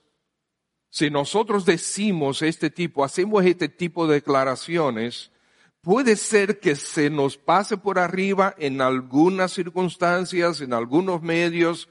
si 0.88 1.11
nosotros 1.11 1.64
decimos 1.64 2.42
este 2.42 2.70
tipo, 2.70 3.05
hacemos 3.05 3.44
este 3.44 3.68
tipo 3.68 4.07
de 4.07 4.14
declaraciones, 4.14 5.33
puede 5.81 6.14
ser 6.14 6.61
que 6.61 6.77
se 6.77 7.11
nos 7.11 7.37
pase 7.37 7.77
por 7.77 7.98
arriba 7.98 8.55
en 8.59 8.81
algunas 8.81 9.53
circunstancias, 9.53 10.61
en 10.61 10.72
algunos 10.72 11.20
medios, 11.20 11.88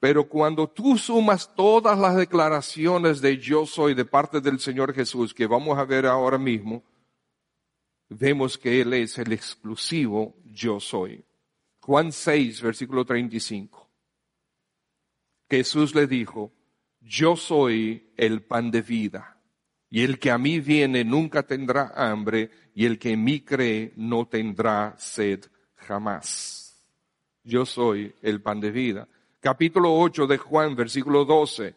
pero 0.00 0.28
cuando 0.28 0.68
tú 0.68 0.96
sumas 0.96 1.54
todas 1.54 1.98
las 1.98 2.16
declaraciones 2.16 3.20
de 3.20 3.36
yo 3.38 3.66
soy 3.66 3.94
de 3.94 4.04
parte 4.04 4.40
del 4.40 4.58
Señor 4.58 4.94
Jesús, 4.94 5.34
que 5.34 5.46
vamos 5.46 5.78
a 5.78 5.84
ver 5.84 6.06
ahora 6.06 6.38
mismo, 6.38 6.82
vemos 8.08 8.56
que 8.56 8.80
Él 8.80 8.94
es 8.94 9.18
el 9.18 9.32
exclusivo 9.32 10.34
yo 10.44 10.80
soy. 10.80 11.24
Juan 11.80 12.10
6, 12.10 12.62
versículo 12.62 13.04
35. 13.04 13.85
Jesús 15.48 15.94
le 15.94 16.06
dijo, 16.06 16.52
yo 17.00 17.36
soy 17.36 18.12
el 18.16 18.42
pan 18.42 18.70
de 18.70 18.82
vida, 18.82 19.40
y 19.88 20.02
el 20.02 20.18
que 20.18 20.30
a 20.30 20.38
mí 20.38 20.60
viene 20.60 21.04
nunca 21.04 21.44
tendrá 21.44 21.92
hambre, 21.94 22.50
y 22.74 22.84
el 22.84 22.98
que 22.98 23.12
en 23.12 23.22
mí 23.24 23.40
cree 23.40 23.92
no 23.96 24.26
tendrá 24.26 24.94
sed 24.98 25.44
jamás. 25.76 26.76
Yo 27.44 27.64
soy 27.64 28.12
el 28.22 28.42
pan 28.42 28.60
de 28.60 28.72
vida. 28.72 29.08
Capítulo 29.40 29.94
8 29.94 30.26
de 30.26 30.38
Juan, 30.38 30.74
versículo 30.74 31.24
12. 31.24 31.74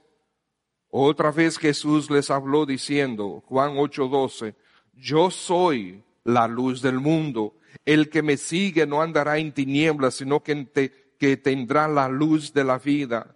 Otra 0.89 1.31
vez 1.31 1.59
Jesús 1.59 2.09
les 2.09 2.31
habló 2.31 2.65
diciendo, 2.65 3.43
Juan 3.45 3.73
8, 3.77 4.07
12, 4.07 4.55
yo 4.95 5.29
soy 5.29 6.03
la 6.23 6.47
luz 6.47 6.81
del 6.81 6.99
mundo. 6.99 7.55
El 7.85 8.09
que 8.09 8.23
me 8.23 8.37
sigue 8.37 8.87
no 8.87 9.03
andará 9.03 9.37
en 9.37 9.51
tinieblas, 9.51 10.15
sino 10.15 10.41
que, 10.41 11.13
que 11.19 11.37
tendrá 11.37 11.87
la 11.87 12.09
luz 12.09 12.51
de 12.51 12.63
la 12.63 12.79
vida. 12.79 13.35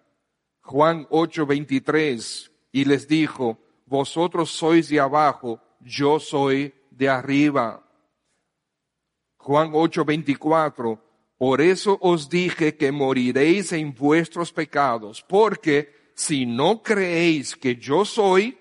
Juan 0.64 1.06
8:23, 1.10 2.50
y 2.72 2.86
les 2.86 3.08
dijo, 3.08 3.60
vosotros 3.86 4.50
sois 4.50 4.88
de 4.88 5.00
abajo, 5.00 5.62
yo 5.82 6.20
soy 6.20 6.74
de 6.90 7.10
arriba. 7.10 7.86
Juan 9.38 9.74
8:24, 9.74 11.00
por 11.38 11.60
eso 11.60 12.00
os 12.02 12.30
dije 12.30 12.78
que 12.78 12.92
moriréis 12.92 13.74
en 13.74 13.94
vuestros 13.94 14.54
pecados, 14.54 15.22
porque 15.28 16.12
si 16.16 16.46
no 16.46 16.82
creéis 16.82 17.56
que 17.56 17.76
yo 17.76 18.06
soy, 18.06 18.58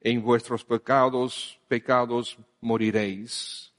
en 0.00 0.22
vuestros 0.22 0.64
pecados, 0.64 1.60
pecados 1.68 2.38
moriréis. 2.60 3.74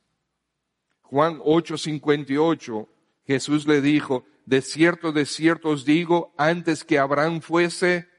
Juan 1.01 1.39
8:58, 1.39 2.87
Jesús 3.25 3.65
le 3.67 3.81
dijo, 3.81 4.25
de 4.49 4.63
cierto, 4.63 5.11
de 5.11 5.27
cierto 5.27 5.69
os 5.69 5.85
digo, 5.85 6.33
antes 6.35 6.83
que 6.83 6.97
Abraham 6.97 7.39
fuese, 7.39 8.09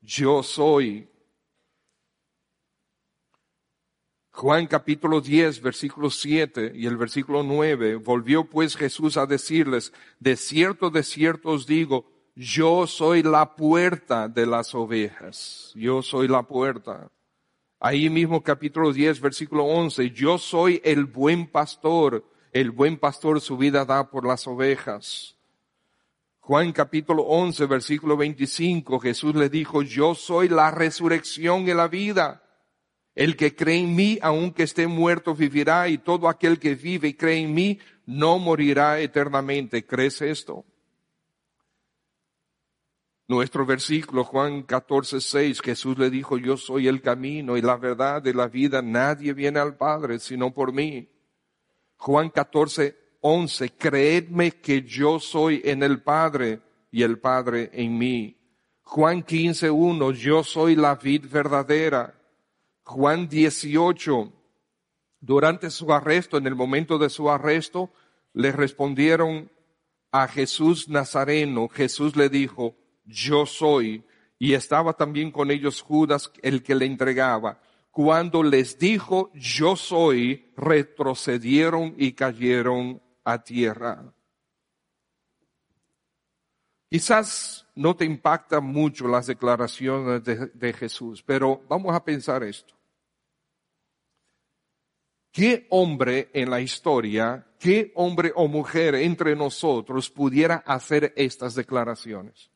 yo 0.00 0.42
soy. 0.42 1.10
Juan 4.30 4.66
capítulo 4.66 5.20
10, 5.20 5.60
versículo 5.60 6.08
7 6.08 6.72
y 6.74 6.86
el 6.86 6.96
versículo 6.96 7.42
9, 7.42 7.96
volvió 7.96 8.48
pues 8.48 8.74
Jesús 8.74 9.18
a 9.18 9.26
decirles, 9.26 9.92
de 10.18 10.38
cierto, 10.38 10.88
de 10.88 11.02
cierto 11.02 11.50
os 11.50 11.66
digo, 11.66 12.10
yo 12.34 12.86
soy 12.86 13.22
la 13.22 13.54
puerta 13.54 14.28
de 14.28 14.46
las 14.46 14.74
ovejas, 14.74 15.72
yo 15.74 16.00
soy 16.00 16.26
la 16.26 16.42
puerta. 16.42 17.12
Ahí 17.78 18.08
mismo 18.08 18.42
capítulo 18.42 18.94
10, 18.94 19.20
versículo 19.20 19.64
11, 19.64 20.08
yo 20.12 20.38
soy 20.38 20.80
el 20.84 21.04
buen 21.04 21.46
pastor, 21.46 22.24
el 22.50 22.70
buen 22.70 22.96
pastor 22.96 23.42
su 23.42 23.58
vida 23.58 23.84
da 23.84 24.08
por 24.08 24.26
las 24.26 24.46
ovejas. 24.46 25.36
Juan 26.50 26.72
capítulo 26.72 27.22
11, 27.22 27.66
versículo 27.66 28.16
25, 28.16 28.98
Jesús 28.98 29.36
le 29.36 29.48
dijo, 29.48 29.82
yo 29.82 30.16
soy 30.16 30.48
la 30.48 30.72
resurrección 30.72 31.68
y 31.68 31.74
la 31.74 31.86
vida. 31.86 32.42
El 33.14 33.36
que 33.36 33.54
cree 33.54 33.78
en 33.78 33.94
mí, 33.94 34.18
aunque 34.20 34.64
esté 34.64 34.88
muerto, 34.88 35.32
vivirá, 35.32 35.86
y 35.86 35.98
todo 35.98 36.28
aquel 36.28 36.58
que 36.58 36.74
vive 36.74 37.06
y 37.06 37.14
cree 37.14 37.38
en 37.38 37.54
mí, 37.54 37.78
no 38.04 38.40
morirá 38.40 38.98
eternamente. 38.98 39.86
¿Crees 39.86 40.22
esto? 40.22 40.64
Nuestro 43.28 43.64
versículo, 43.64 44.24
Juan 44.24 44.64
14, 44.64 45.20
6, 45.20 45.60
Jesús 45.60 45.98
le 45.98 46.10
dijo, 46.10 46.36
yo 46.36 46.56
soy 46.56 46.88
el 46.88 47.00
camino 47.00 47.56
y 47.56 47.62
la 47.62 47.76
verdad 47.76 48.20
de 48.20 48.34
la 48.34 48.48
vida, 48.48 48.82
nadie 48.82 49.34
viene 49.34 49.60
al 49.60 49.76
Padre 49.76 50.18
sino 50.18 50.52
por 50.52 50.72
mí. 50.72 51.08
Juan 51.96 52.28
14, 52.28 52.99
11, 53.20 53.70
creedme 53.70 54.52
que 54.52 54.82
yo 54.82 55.20
soy 55.20 55.60
en 55.64 55.82
el 55.82 56.02
Padre 56.02 56.60
y 56.90 57.02
el 57.02 57.18
Padre 57.18 57.70
en 57.72 57.98
mí. 57.98 58.36
Juan 58.82 59.22
15, 59.22 59.70
1, 59.70 60.10
yo 60.12 60.42
soy 60.42 60.74
la 60.74 60.94
vid 60.96 61.26
verdadera. 61.30 62.14
Juan 62.82 63.28
18, 63.28 64.32
durante 65.20 65.70
su 65.70 65.92
arresto, 65.92 66.38
en 66.38 66.46
el 66.46 66.56
momento 66.56 66.98
de 66.98 67.10
su 67.10 67.30
arresto, 67.30 67.90
le 68.32 68.52
respondieron 68.52 69.50
a 70.10 70.26
Jesús 70.26 70.88
Nazareno. 70.88 71.68
Jesús 71.68 72.16
le 72.16 72.28
dijo, 72.28 72.74
yo 73.04 73.46
soy. 73.46 74.04
Y 74.38 74.54
estaba 74.54 74.94
también 74.94 75.30
con 75.30 75.50
ellos 75.50 75.82
Judas, 75.82 76.32
el 76.42 76.62
que 76.62 76.74
le 76.74 76.86
entregaba. 76.86 77.60
Cuando 77.90 78.42
les 78.42 78.78
dijo, 78.78 79.30
yo 79.34 79.76
soy, 79.76 80.50
retrocedieron 80.56 81.94
y 81.98 82.12
cayeron 82.12 83.02
a 83.32 83.42
tierra. 83.42 84.12
Quizás 86.88 87.66
no 87.76 87.94
te 87.94 88.04
impactan 88.04 88.64
mucho 88.64 89.06
las 89.06 89.26
declaraciones 89.26 90.24
de, 90.24 90.46
de, 90.48 90.72
Jesús, 90.72 91.22
pero 91.22 91.62
vamos 91.68 91.94
a 91.94 92.04
pensar 92.04 92.42
esto. 92.42 92.74
¿qué 95.32 95.66
hombre 95.70 96.30
en 96.32 96.50
la 96.50 96.60
historia, 96.60 97.46
qué 97.58 97.92
hombre 97.94 98.32
o 98.34 98.48
mujer 98.48 98.94
entre 98.94 99.36
nosotros 99.36 100.10
pudiera 100.10 100.56
hacer 100.66 101.12
estas 101.16 101.54
declaraciones? 101.54 102.50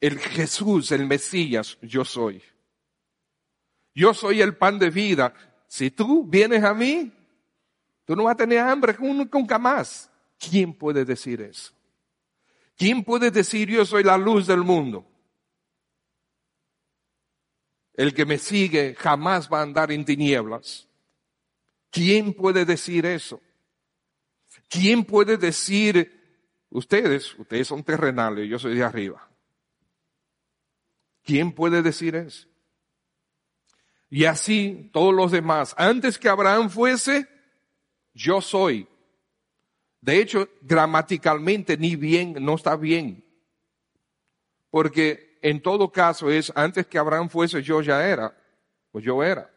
El 0.00 0.18
Jesús, 0.18 0.92
el 0.92 1.06
Mesías, 1.06 1.76
yo 1.82 2.04
soy. 2.04 2.42
Yo 3.94 4.14
soy 4.14 4.40
el 4.40 4.56
pan 4.56 4.78
de 4.78 4.88
vida. 4.88 5.34
Si 5.66 5.90
tú 5.90 6.24
vienes 6.24 6.64
a 6.64 6.72
mí, 6.72 7.12
tú 8.10 8.16
no 8.16 8.24
vas 8.24 8.32
a 8.32 8.38
tener 8.38 8.58
hambre 8.58 8.96
nunca 8.98 9.56
más. 9.56 10.10
¿Quién 10.36 10.74
puede 10.74 11.04
decir 11.04 11.40
eso? 11.42 11.72
¿Quién 12.76 13.04
puede 13.04 13.30
decir 13.30 13.68
yo 13.68 13.86
soy 13.86 14.02
la 14.02 14.18
luz 14.18 14.48
del 14.48 14.64
mundo? 14.64 15.06
El 17.94 18.12
que 18.12 18.26
me 18.26 18.36
sigue 18.38 18.96
jamás 18.96 19.48
va 19.48 19.60
a 19.60 19.62
andar 19.62 19.92
en 19.92 20.04
tinieblas. 20.04 20.88
¿Quién 21.88 22.34
puede 22.34 22.64
decir 22.64 23.06
eso? 23.06 23.40
¿Quién 24.68 25.04
puede 25.04 25.36
decir, 25.36 26.42
ustedes, 26.68 27.38
ustedes 27.38 27.68
son 27.68 27.84
terrenales, 27.84 28.50
yo 28.50 28.58
soy 28.58 28.74
de 28.74 28.82
arriba? 28.82 29.30
¿Quién 31.22 31.52
puede 31.52 31.80
decir 31.80 32.16
eso? 32.16 32.48
Y 34.08 34.24
así 34.24 34.90
todos 34.92 35.14
los 35.14 35.30
demás, 35.30 35.76
antes 35.78 36.18
que 36.18 36.28
Abraham 36.28 36.70
fuese, 36.70 37.28
yo 38.20 38.40
soy. 38.40 38.86
De 40.00 40.20
hecho, 40.20 40.48
gramaticalmente 40.62 41.76
ni 41.76 41.96
bien, 41.96 42.36
no 42.40 42.54
está 42.54 42.76
bien. 42.76 43.24
Porque 44.70 45.38
en 45.42 45.60
todo 45.60 45.90
caso 45.90 46.30
es, 46.30 46.52
antes 46.54 46.86
que 46.86 46.98
Abraham 46.98 47.28
fuese, 47.28 47.62
yo 47.62 47.80
ya 47.80 48.06
era. 48.06 48.36
Pues 48.92 49.04
yo 49.04 49.22
era. 49.22 49.50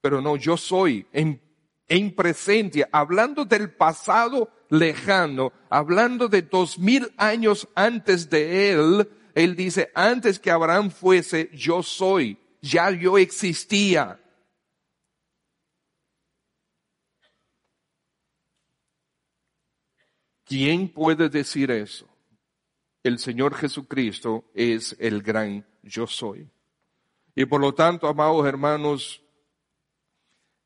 Pero 0.00 0.20
no, 0.20 0.36
yo 0.36 0.56
soy 0.56 1.06
en, 1.12 1.40
en 1.88 2.14
presente, 2.14 2.86
hablando 2.90 3.44
del 3.44 3.72
pasado 3.74 4.50
lejano, 4.70 5.52
hablando 5.68 6.28
de 6.28 6.42
dos 6.42 6.78
mil 6.78 7.12
años 7.16 7.68
antes 7.74 8.30
de 8.30 8.72
él, 8.72 9.08
él 9.34 9.54
dice, 9.54 9.90
antes 9.94 10.38
que 10.38 10.50
Abraham 10.50 10.90
fuese, 10.90 11.50
yo 11.52 11.82
soy. 11.82 12.38
Ya 12.62 12.90
yo 12.90 13.16
existía. 13.16 14.19
¿Quién 20.50 20.88
puede 20.88 21.28
decir 21.28 21.70
eso? 21.70 22.08
El 23.04 23.20
Señor 23.20 23.54
Jesucristo 23.54 24.50
es 24.52 24.96
el 24.98 25.22
gran 25.22 25.64
yo 25.84 26.08
soy. 26.08 26.50
Y 27.36 27.44
por 27.44 27.60
lo 27.60 27.72
tanto, 27.72 28.08
amados 28.08 28.44
hermanos, 28.44 29.22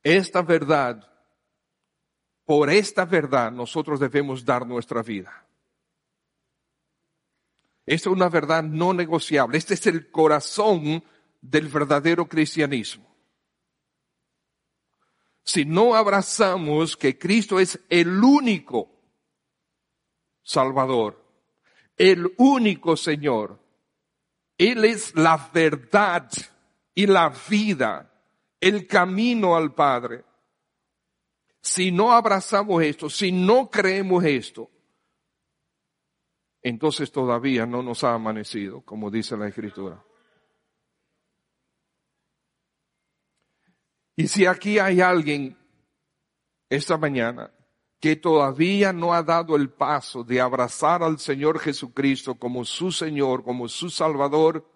esta 0.03 0.41
verdad, 0.41 1.07
por 2.47 2.71
esta 2.71 3.05
verdad 3.05 3.53
nosotros 3.53 4.01
debemos 4.01 4.43
dar 4.43 4.67
nuestra 4.67 5.03
vida. 5.03 5.47
Esta 7.85 8.09
es 8.09 8.17
una 8.17 8.31
verdad 8.31 8.63
no 8.63 8.95
negociable. 8.95 9.59
Este 9.59 9.75
es 9.75 9.87
el 9.87 10.11
corazón 10.11 11.05
del 11.43 11.69
verdadero 11.69 12.27
cristianismo. 12.27 13.15
Si 15.43 15.67
no 15.67 15.95
abrazamos 15.95 16.97
que 16.97 17.19
Cristo 17.19 17.61
es 17.61 17.79
el 17.91 18.25
único 18.25 18.94
Salvador, 20.45 21.21
el 21.97 22.33
único 22.37 22.97
Señor. 22.97 23.59
Él 24.57 24.85
es 24.85 25.17
la 25.17 25.51
verdad 25.53 26.31
y 26.95 27.07
la 27.07 27.35
vida, 27.49 28.13
el 28.61 28.87
camino 28.87 29.57
al 29.57 29.75
Padre. 29.75 30.25
Si 31.61 31.91
no 31.91 32.13
abrazamos 32.13 32.83
esto, 32.85 33.09
si 33.11 33.33
no 33.33 33.69
creemos 33.71 34.23
esto, 34.23 34.71
entonces 36.63 37.11
todavía 37.11 37.67
no 37.67 37.83
nos 37.83 38.05
ha 38.05 38.15
amanecido, 38.15 38.83
como 38.83 39.11
dice 39.11 39.37
la 39.37 39.49
Escritura. 39.49 40.05
Y 44.17 44.29
si 44.29 44.47
aquí 44.47 44.79
hay 44.79 45.01
alguien 45.01 45.59
esta 46.69 46.97
mañana 46.97 47.54
que 48.05 48.17
todavía 48.17 48.93
no 48.93 49.15
ha 49.15 49.23
dado 49.23 49.57
el 49.57 49.71
paso 49.71 50.23
de 50.23 50.39
abrazar 50.39 51.03
al 51.03 51.19
Señor 51.19 51.59
Jesucristo 51.59 52.35
como 52.35 52.63
su 52.67 52.93
Señor, 52.93 53.43
como 53.43 53.67
su 53.67 53.89
Salvador, 53.89 54.71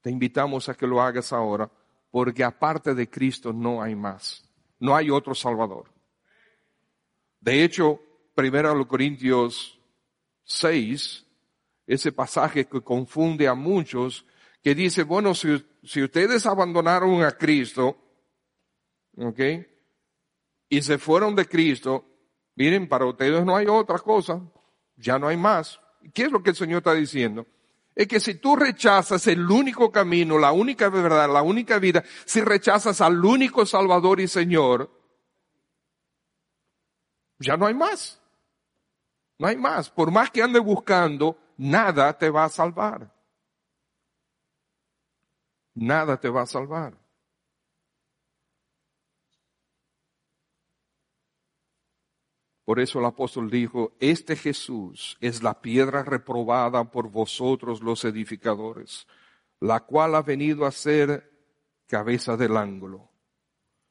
te 0.00 0.10
invitamos 0.10 0.68
a 0.68 0.74
que 0.74 0.88
lo 0.88 1.00
hagas 1.00 1.32
ahora, 1.32 1.70
porque 2.10 2.42
aparte 2.42 2.92
de 2.92 3.08
Cristo 3.08 3.52
no 3.52 3.80
hay 3.80 3.94
más, 3.94 4.50
no 4.80 4.96
hay 4.96 5.10
otro 5.10 5.32
Salvador. 5.32 5.92
De 7.38 7.62
hecho, 7.62 8.00
primero 8.34 8.88
Corintios 8.88 9.80
6, 10.42 11.24
ese 11.86 12.10
pasaje 12.10 12.66
que 12.66 12.80
confunde 12.80 13.46
a 13.46 13.54
muchos, 13.54 14.26
que 14.60 14.74
dice, 14.74 15.04
bueno, 15.04 15.36
si, 15.36 15.64
si 15.84 16.02
ustedes 16.02 16.44
abandonaron 16.46 17.22
a 17.22 17.30
Cristo, 17.30 17.96
¿ok? 19.18 19.40
Y 20.68 20.82
se 20.82 20.98
fueron 20.98 21.36
de 21.36 21.46
Cristo, 21.46 22.09
Miren, 22.56 22.88
para 22.88 23.06
ustedes 23.06 23.44
no 23.44 23.56
hay 23.56 23.66
otra 23.66 23.98
cosa, 23.98 24.40
ya 24.96 25.18
no 25.18 25.28
hay 25.28 25.36
más. 25.36 25.80
¿Qué 26.12 26.24
es 26.24 26.32
lo 26.32 26.42
que 26.42 26.50
el 26.50 26.56
Señor 26.56 26.78
está 26.78 26.94
diciendo? 26.94 27.46
Es 27.94 28.06
que 28.06 28.20
si 28.20 28.34
tú 28.34 28.56
rechazas 28.56 29.26
el 29.26 29.50
único 29.50 29.90
camino, 29.90 30.38
la 30.38 30.52
única 30.52 30.88
verdad, 30.88 31.30
la 31.32 31.42
única 31.42 31.78
vida, 31.78 32.04
si 32.24 32.40
rechazas 32.40 33.00
al 33.00 33.24
único 33.24 33.66
Salvador 33.66 34.20
y 34.20 34.28
Señor, 34.28 34.90
ya 37.38 37.56
no 37.56 37.66
hay 37.66 37.74
más. 37.74 38.20
No 39.38 39.48
hay 39.48 39.56
más. 39.56 39.90
Por 39.90 40.10
más 40.10 40.30
que 40.30 40.42
ande 40.42 40.60
buscando, 40.60 41.38
nada 41.56 42.16
te 42.16 42.30
va 42.30 42.44
a 42.44 42.48
salvar. 42.48 43.12
Nada 45.74 46.20
te 46.20 46.28
va 46.28 46.42
a 46.42 46.46
salvar. 46.46 46.96
Por 52.70 52.78
eso 52.78 53.00
el 53.00 53.04
apóstol 53.04 53.50
dijo, 53.50 53.96
este 53.98 54.36
Jesús 54.36 55.18
es 55.20 55.42
la 55.42 55.60
piedra 55.60 56.04
reprobada 56.04 56.84
por 56.84 57.10
vosotros 57.10 57.80
los 57.80 58.04
edificadores, 58.04 59.08
la 59.58 59.80
cual 59.80 60.14
ha 60.14 60.22
venido 60.22 60.64
a 60.64 60.70
ser 60.70 61.32
cabeza 61.88 62.36
del 62.36 62.56
ángulo. 62.56 63.08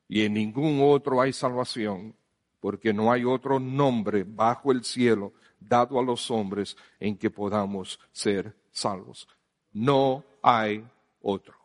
Y 0.08 0.22
en 0.22 0.36
ningún 0.36 0.80
otro 0.82 1.20
hay 1.20 1.34
salvación, 1.34 2.16
porque 2.62 2.94
no 2.94 3.12
hay 3.12 3.26
otro 3.26 3.60
nombre 3.60 4.24
bajo 4.26 4.72
el 4.72 4.86
cielo 4.86 5.34
dado 5.60 6.00
a 6.00 6.02
los 6.02 6.32
hombres 6.32 6.78
en 7.02 7.18
que 7.18 7.30
podamos 7.30 8.00
ser 8.14 8.56
salvos. 8.72 9.28
No 9.74 10.24
hay 10.42 10.88
otro. 11.20 11.58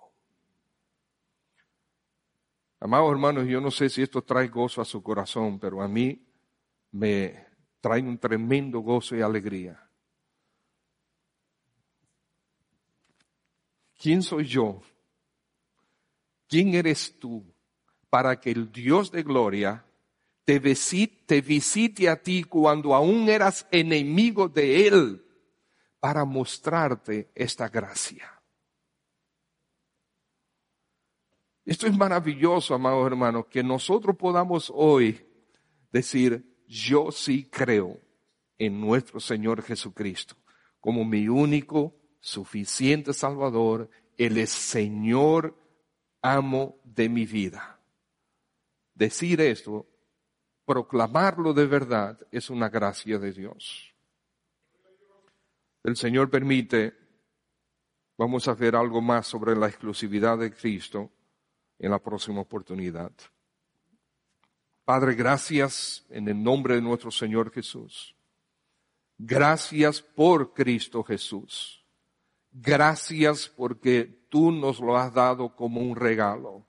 Amados 2.80 3.12
hermanos, 3.12 3.46
yo 3.46 3.60
no 3.60 3.70
sé 3.70 3.88
si 3.88 4.02
esto 4.02 4.20
trae 4.20 4.48
gozo 4.48 4.82
a 4.82 4.84
su 4.84 5.00
corazón, 5.00 5.60
pero 5.60 5.80
a 5.80 5.86
mí 5.86 6.20
me 6.94 7.48
traen 7.80 8.06
un 8.06 8.18
tremendo 8.18 8.78
gozo 8.78 9.16
y 9.16 9.20
alegría. 9.20 9.80
¿Quién 13.98 14.22
soy 14.22 14.46
yo? 14.46 14.80
¿Quién 16.46 16.74
eres 16.74 17.18
tú 17.18 17.44
para 18.08 18.38
que 18.38 18.52
el 18.52 18.70
Dios 18.70 19.10
de 19.10 19.24
gloria 19.24 19.84
te 20.44 20.60
visite, 20.60 21.40
visite 21.40 22.08
a 22.08 22.22
ti 22.22 22.44
cuando 22.44 22.94
aún 22.94 23.28
eras 23.28 23.66
enemigo 23.72 24.48
de 24.48 24.86
Él 24.86 25.24
para 25.98 26.24
mostrarte 26.24 27.32
esta 27.34 27.68
gracia? 27.68 28.40
Esto 31.64 31.88
es 31.88 31.96
maravilloso, 31.96 32.72
amados 32.72 33.04
hermanos, 33.04 33.46
que 33.46 33.64
nosotros 33.64 34.16
podamos 34.16 34.70
hoy 34.72 35.26
decir, 35.90 36.53
yo 36.66 37.10
sí 37.10 37.48
creo 37.50 38.00
en 38.58 38.80
nuestro 38.80 39.20
Señor 39.20 39.62
Jesucristo 39.62 40.36
como 40.84 41.02
mi 41.04 41.28
único, 41.28 41.96
suficiente 42.20 43.14
Salvador. 43.14 43.88
Es 44.18 44.50
Señor, 44.50 45.56
amo 46.20 46.78
de 46.84 47.08
mi 47.08 47.24
vida. 47.24 47.80
Decir 48.94 49.40
esto, 49.40 49.86
proclamarlo 50.66 51.54
de 51.54 51.66
verdad, 51.66 52.18
es 52.30 52.50
una 52.50 52.68
gracia 52.68 53.18
de 53.18 53.32
Dios. 53.32 53.94
El 55.82 55.96
Señor 55.96 56.30
permite, 56.30 56.94
vamos 58.18 58.46
a 58.46 58.54
ver 58.54 58.76
algo 58.76 59.00
más 59.00 59.26
sobre 59.26 59.56
la 59.56 59.68
exclusividad 59.68 60.38
de 60.38 60.52
Cristo 60.52 61.10
en 61.78 61.90
la 61.90 61.98
próxima 61.98 62.42
oportunidad. 62.42 63.12
Padre, 64.84 65.14
gracias 65.14 66.04
en 66.10 66.28
el 66.28 66.42
nombre 66.42 66.74
de 66.74 66.82
nuestro 66.82 67.10
Señor 67.10 67.50
Jesús. 67.50 68.14
Gracias 69.16 70.02
por 70.02 70.52
Cristo 70.52 71.02
Jesús. 71.02 71.82
Gracias 72.52 73.48
porque 73.48 74.26
tú 74.28 74.52
nos 74.52 74.80
lo 74.80 74.96
has 74.98 75.12
dado 75.14 75.56
como 75.56 75.80
un 75.80 75.96
regalo. 75.96 76.66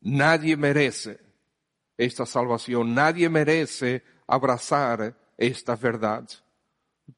Nadie 0.00 0.56
merece 0.56 1.18
esta 1.96 2.26
salvación, 2.26 2.94
nadie 2.94 3.28
merece 3.28 4.04
abrazar 4.28 5.18
esta 5.36 5.74
verdad. 5.74 6.28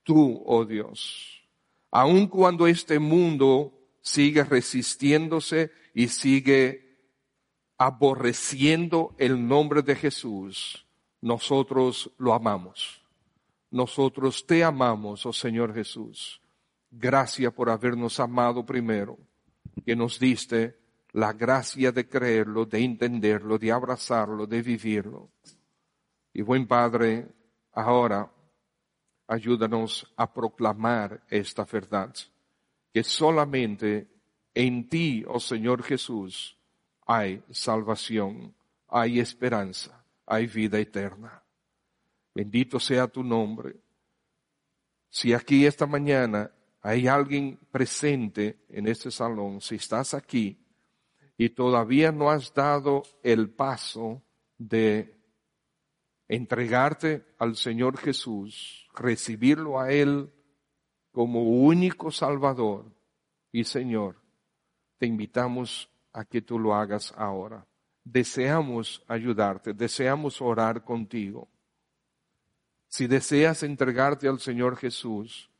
Tú, 0.02 0.42
oh 0.46 0.64
Dios, 0.64 1.42
aun 1.90 2.28
cuando 2.28 2.66
este 2.66 2.98
mundo 2.98 3.78
sigue 4.00 4.42
resistiéndose 4.42 5.70
y 5.92 6.08
sigue 6.08 6.87
aborreciendo 7.78 9.14
el 9.18 9.46
nombre 9.46 9.82
de 9.82 9.94
Jesús, 9.94 10.84
nosotros 11.20 12.10
lo 12.18 12.34
amamos. 12.34 13.00
Nosotros 13.70 14.44
te 14.44 14.64
amamos, 14.64 15.24
oh 15.24 15.32
Señor 15.32 15.72
Jesús. 15.72 16.40
Gracias 16.90 17.52
por 17.52 17.70
habernos 17.70 18.18
amado 18.18 18.66
primero, 18.66 19.16
que 19.86 19.94
nos 19.94 20.18
diste 20.18 20.76
la 21.12 21.32
gracia 21.32 21.92
de 21.92 22.08
creerlo, 22.08 22.64
de 22.66 22.82
entenderlo, 22.82 23.58
de 23.58 23.70
abrazarlo, 23.70 24.46
de 24.46 24.60
vivirlo. 24.60 25.30
Y 26.32 26.42
buen 26.42 26.66
Padre, 26.66 27.28
ahora 27.72 28.30
ayúdanos 29.28 30.12
a 30.16 30.32
proclamar 30.32 31.22
esta 31.28 31.64
verdad, 31.64 32.14
que 32.92 33.04
solamente 33.04 34.08
en 34.54 34.88
ti, 34.88 35.24
oh 35.28 35.38
Señor 35.38 35.82
Jesús, 35.82 36.57
hay 37.08 37.42
salvación, 37.50 38.54
hay 38.86 39.18
esperanza, 39.18 40.04
hay 40.26 40.46
vida 40.46 40.78
eterna. 40.78 41.42
Bendito 42.34 42.78
sea 42.78 43.08
tu 43.08 43.24
nombre. 43.24 43.76
Si 45.08 45.32
aquí 45.32 45.64
esta 45.64 45.86
mañana 45.86 46.52
hay 46.82 47.08
alguien 47.08 47.58
presente 47.70 48.58
en 48.68 48.86
este 48.86 49.10
salón, 49.10 49.62
si 49.62 49.76
estás 49.76 50.12
aquí 50.12 50.58
y 51.38 51.48
todavía 51.48 52.12
no 52.12 52.30
has 52.30 52.52
dado 52.52 53.02
el 53.22 53.48
paso 53.48 54.22
de 54.58 55.18
entregarte 56.28 57.24
al 57.38 57.56
Señor 57.56 57.96
Jesús, 57.96 58.86
recibirlo 58.94 59.80
a 59.80 59.90
Él 59.90 60.30
como 61.10 61.42
único 61.42 62.10
Salvador 62.10 62.84
y 63.50 63.64
Señor, 63.64 64.20
te 64.98 65.06
invitamos 65.06 65.88
a 66.12 66.24
que 66.24 66.42
tú 66.42 66.58
lo 66.58 66.74
hagas 66.74 67.12
ahora. 67.16 67.66
Deseamos 68.04 69.02
ayudarte, 69.06 69.74
deseamos 69.74 70.40
orar 70.40 70.84
contigo. 70.84 71.48
Si 72.88 73.06
deseas 73.06 73.62
entregarte 73.62 74.28
al 74.28 74.40
Señor 74.40 74.76
Jesús, 74.76 75.50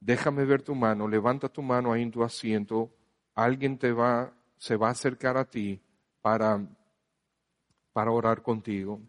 déjame 0.00 0.44
ver 0.44 0.62
tu 0.62 0.74
mano, 0.74 1.08
levanta 1.08 1.48
tu 1.48 1.62
mano 1.62 1.92
ahí 1.92 2.02
en 2.02 2.12
tu 2.12 2.22
asiento, 2.22 2.94
alguien 3.34 3.76
te 3.76 3.90
va, 3.92 4.32
se 4.56 4.76
va 4.76 4.88
a 4.88 4.92
acercar 4.92 5.36
a 5.36 5.44
ti 5.44 5.80
para, 6.22 6.64
para 7.92 8.10
orar 8.12 8.42
contigo. 8.42 9.00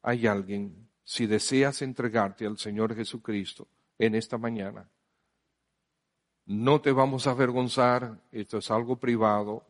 Hay 0.00 0.26
alguien, 0.26 0.88
si 1.04 1.26
deseas 1.26 1.82
entregarte 1.82 2.46
al 2.46 2.56
Señor 2.56 2.94
Jesucristo 2.94 3.68
en 3.98 4.14
esta 4.14 4.38
mañana, 4.38 4.88
no 6.46 6.80
te 6.80 6.90
vamos 6.90 7.26
a 7.26 7.32
avergonzar, 7.32 8.18
esto 8.32 8.58
es 8.58 8.70
algo 8.70 8.96
privado, 8.96 9.64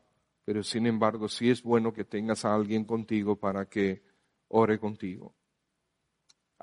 pero 0.44 0.62
sin 0.62 0.86
embargo 0.86 1.28
sí 1.28 1.50
es 1.50 1.62
bueno 1.62 1.92
que 1.92 2.04
tengas 2.04 2.44
a 2.44 2.54
alguien 2.54 2.84
contigo 2.84 3.36
para 3.36 3.66
que 3.68 4.02
ore 4.48 4.78
contigo 4.78 5.34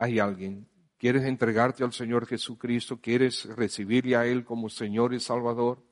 hay 0.02 0.18
alguien, 0.18 0.66
quieres 0.98 1.26
entregarte 1.26 1.84
al 1.84 1.92
Señor 1.92 2.26
Jesucristo, 2.26 3.02
quieres 3.02 3.44
recibirle 3.44 4.16
a 4.16 4.26
Él 4.26 4.46
como 4.46 4.70
Señor 4.70 5.14
y 5.14 5.20
Salvador, 5.20 5.84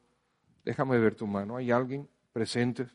déjame 0.63 0.97
ver 0.97 1.13
tu 1.15 1.27
mano. 1.27 1.57
¿Hay 1.57 1.71
alguien 1.71 2.09
presente? 2.31 2.87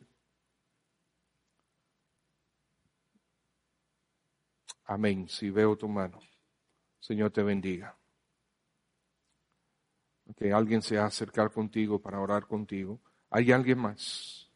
Amén. 4.84 5.28
Si 5.28 5.50
veo 5.50 5.76
tu 5.76 5.86
mano, 5.86 6.18
Señor 6.98 7.30
te 7.30 7.42
bendiga. 7.42 7.94
Que 10.34 10.50
alguien 10.50 10.80
se 10.80 10.96
va 10.96 11.02
a 11.04 11.06
acercar 11.08 11.52
contigo 11.52 12.00
para 12.00 12.20
orar 12.20 12.46
contigo. 12.46 13.02
¿Hay 13.28 13.52
alguien 13.52 13.78
más? 13.78 14.50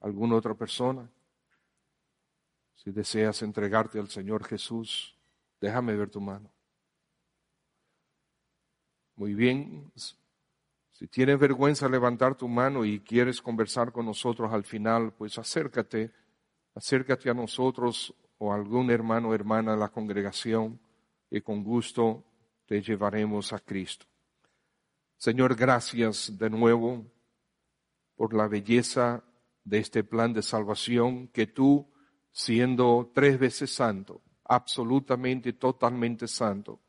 ¿Alguna 0.00 0.36
otra 0.36 0.54
persona? 0.54 1.08
Si 2.74 2.90
deseas 2.90 3.42
entregarte 3.42 3.98
al 3.98 4.08
Señor 4.08 4.44
Jesús, 4.44 5.16
Déjame 5.60 5.94
ver 5.94 6.08
tu 6.08 6.20
mano. 6.20 6.50
Muy 9.16 9.34
bien. 9.34 9.92
Si 10.90 11.06
tienes 11.06 11.38
vergüenza 11.38 11.88
levantar 11.88 12.34
tu 12.34 12.48
mano 12.48 12.84
y 12.84 13.00
quieres 13.00 13.42
conversar 13.42 13.92
con 13.92 14.06
nosotros 14.06 14.52
al 14.52 14.64
final, 14.64 15.12
pues 15.12 15.38
acércate, 15.38 16.10
acércate 16.74 17.28
a 17.28 17.34
nosotros 17.34 18.14
o 18.38 18.52
a 18.52 18.56
algún 18.56 18.90
hermano 18.90 19.28
o 19.28 19.34
hermana 19.34 19.72
de 19.72 19.78
la 19.78 19.88
congregación 19.88 20.80
y 21.30 21.42
con 21.42 21.62
gusto 21.62 22.24
te 22.64 22.80
llevaremos 22.80 23.52
a 23.52 23.58
Cristo. 23.58 24.06
Señor, 25.18 25.54
gracias 25.54 26.38
de 26.38 26.48
nuevo 26.48 27.04
por 28.16 28.32
la 28.32 28.48
belleza 28.48 29.22
de 29.70 29.78
este 29.78 30.02
plan 30.02 30.32
de 30.32 30.42
salvación 30.42 31.28
que 31.28 31.46
tú, 31.46 31.88
siendo 32.32 33.12
tres 33.14 33.38
veces 33.38 33.72
santo, 33.72 34.20
absolutamente, 34.44 35.52
totalmente 35.52 36.26
santo, 36.26 36.80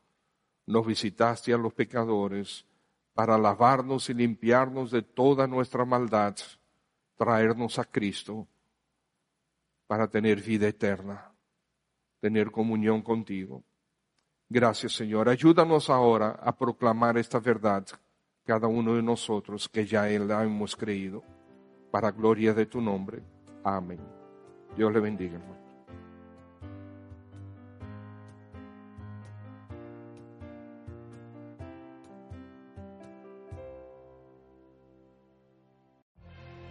nos 0.66 0.84
visitaste 0.84 1.54
a 1.54 1.58
los 1.58 1.72
pecadores 1.72 2.66
para 3.14 3.38
lavarnos 3.38 4.10
y 4.10 4.14
limpiarnos 4.14 4.90
de 4.90 5.02
toda 5.02 5.46
nuestra 5.46 5.84
maldad, 5.84 6.34
traernos 7.16 7.78
a 7.78 7.84
Cristo 7.84 8.48
para 9.86 10.08
tener 10.08 10.42
vida 10.42 10.66
eterna, 10.66 11.32
tener 12.18 12.50
comunión 12.50 13.00
contigo. 13.00 13.62
Gracias 14.48 14.94
Señor. 14.94 15.28
Ayúdanos 15.28 15.88
ahora 15.88 16.30
a 16.30 16.56
proclamar 16.56 17.16
esta 17.16 17.38
verdad, 17.38 17.86
cada 18.44 18.66
uno 18.66 18.96
de 18.96 19.02
nosotros 19.04 19.68
que 19.68 19.86
ya 19.86 20.06
la 20.06 20.42
hemos 20.42 20.74
creído, 20.74 21.22
para 21.92 22.10
gloria 22.10 22.54
de 22.54 22.64
tu 22.64 22.80
nombre. 22.80 23.22
Amén. 23.64 24.00
Dios 24.74 24.92
le 24.92 25.00
bendiga, 25.00 25.34
hermano. 25.34 25.58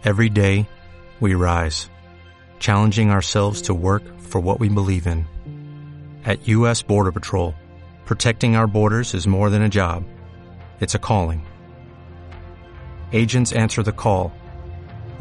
Every 0.04 0.28
day, 0.28 0.68
we 1.20 1.36
rise, 1.36 1.88
challenging 2.58 3.10
ourselves 3.10 3.62
to 3.62 3.74
work 3.74 4.02
for 4.18 4.40
what 4.40 4.58
we 4.58 4.68
believe 4.68 5.06
in. 5.06 5.26
At 6.24 6.48
U.S. 6.48 6.82
Border 6.82 7.12
Patrol, 7.12 7.54
protecting 8.04 8.56
our 8.56 8.66
borders 8.66 9.14
is 9.14 9.28
more 9.28 9.48
than 9.48 9.62
a 9.62 9.68
job. 9.68 10.04
It's 10.80 10.96
a 10.96 10.98
calling. 10.98 11.46
Agents 13.12 13.52
answer 13.52 13.84
the 13.84 13.92
call, 13.92 14.32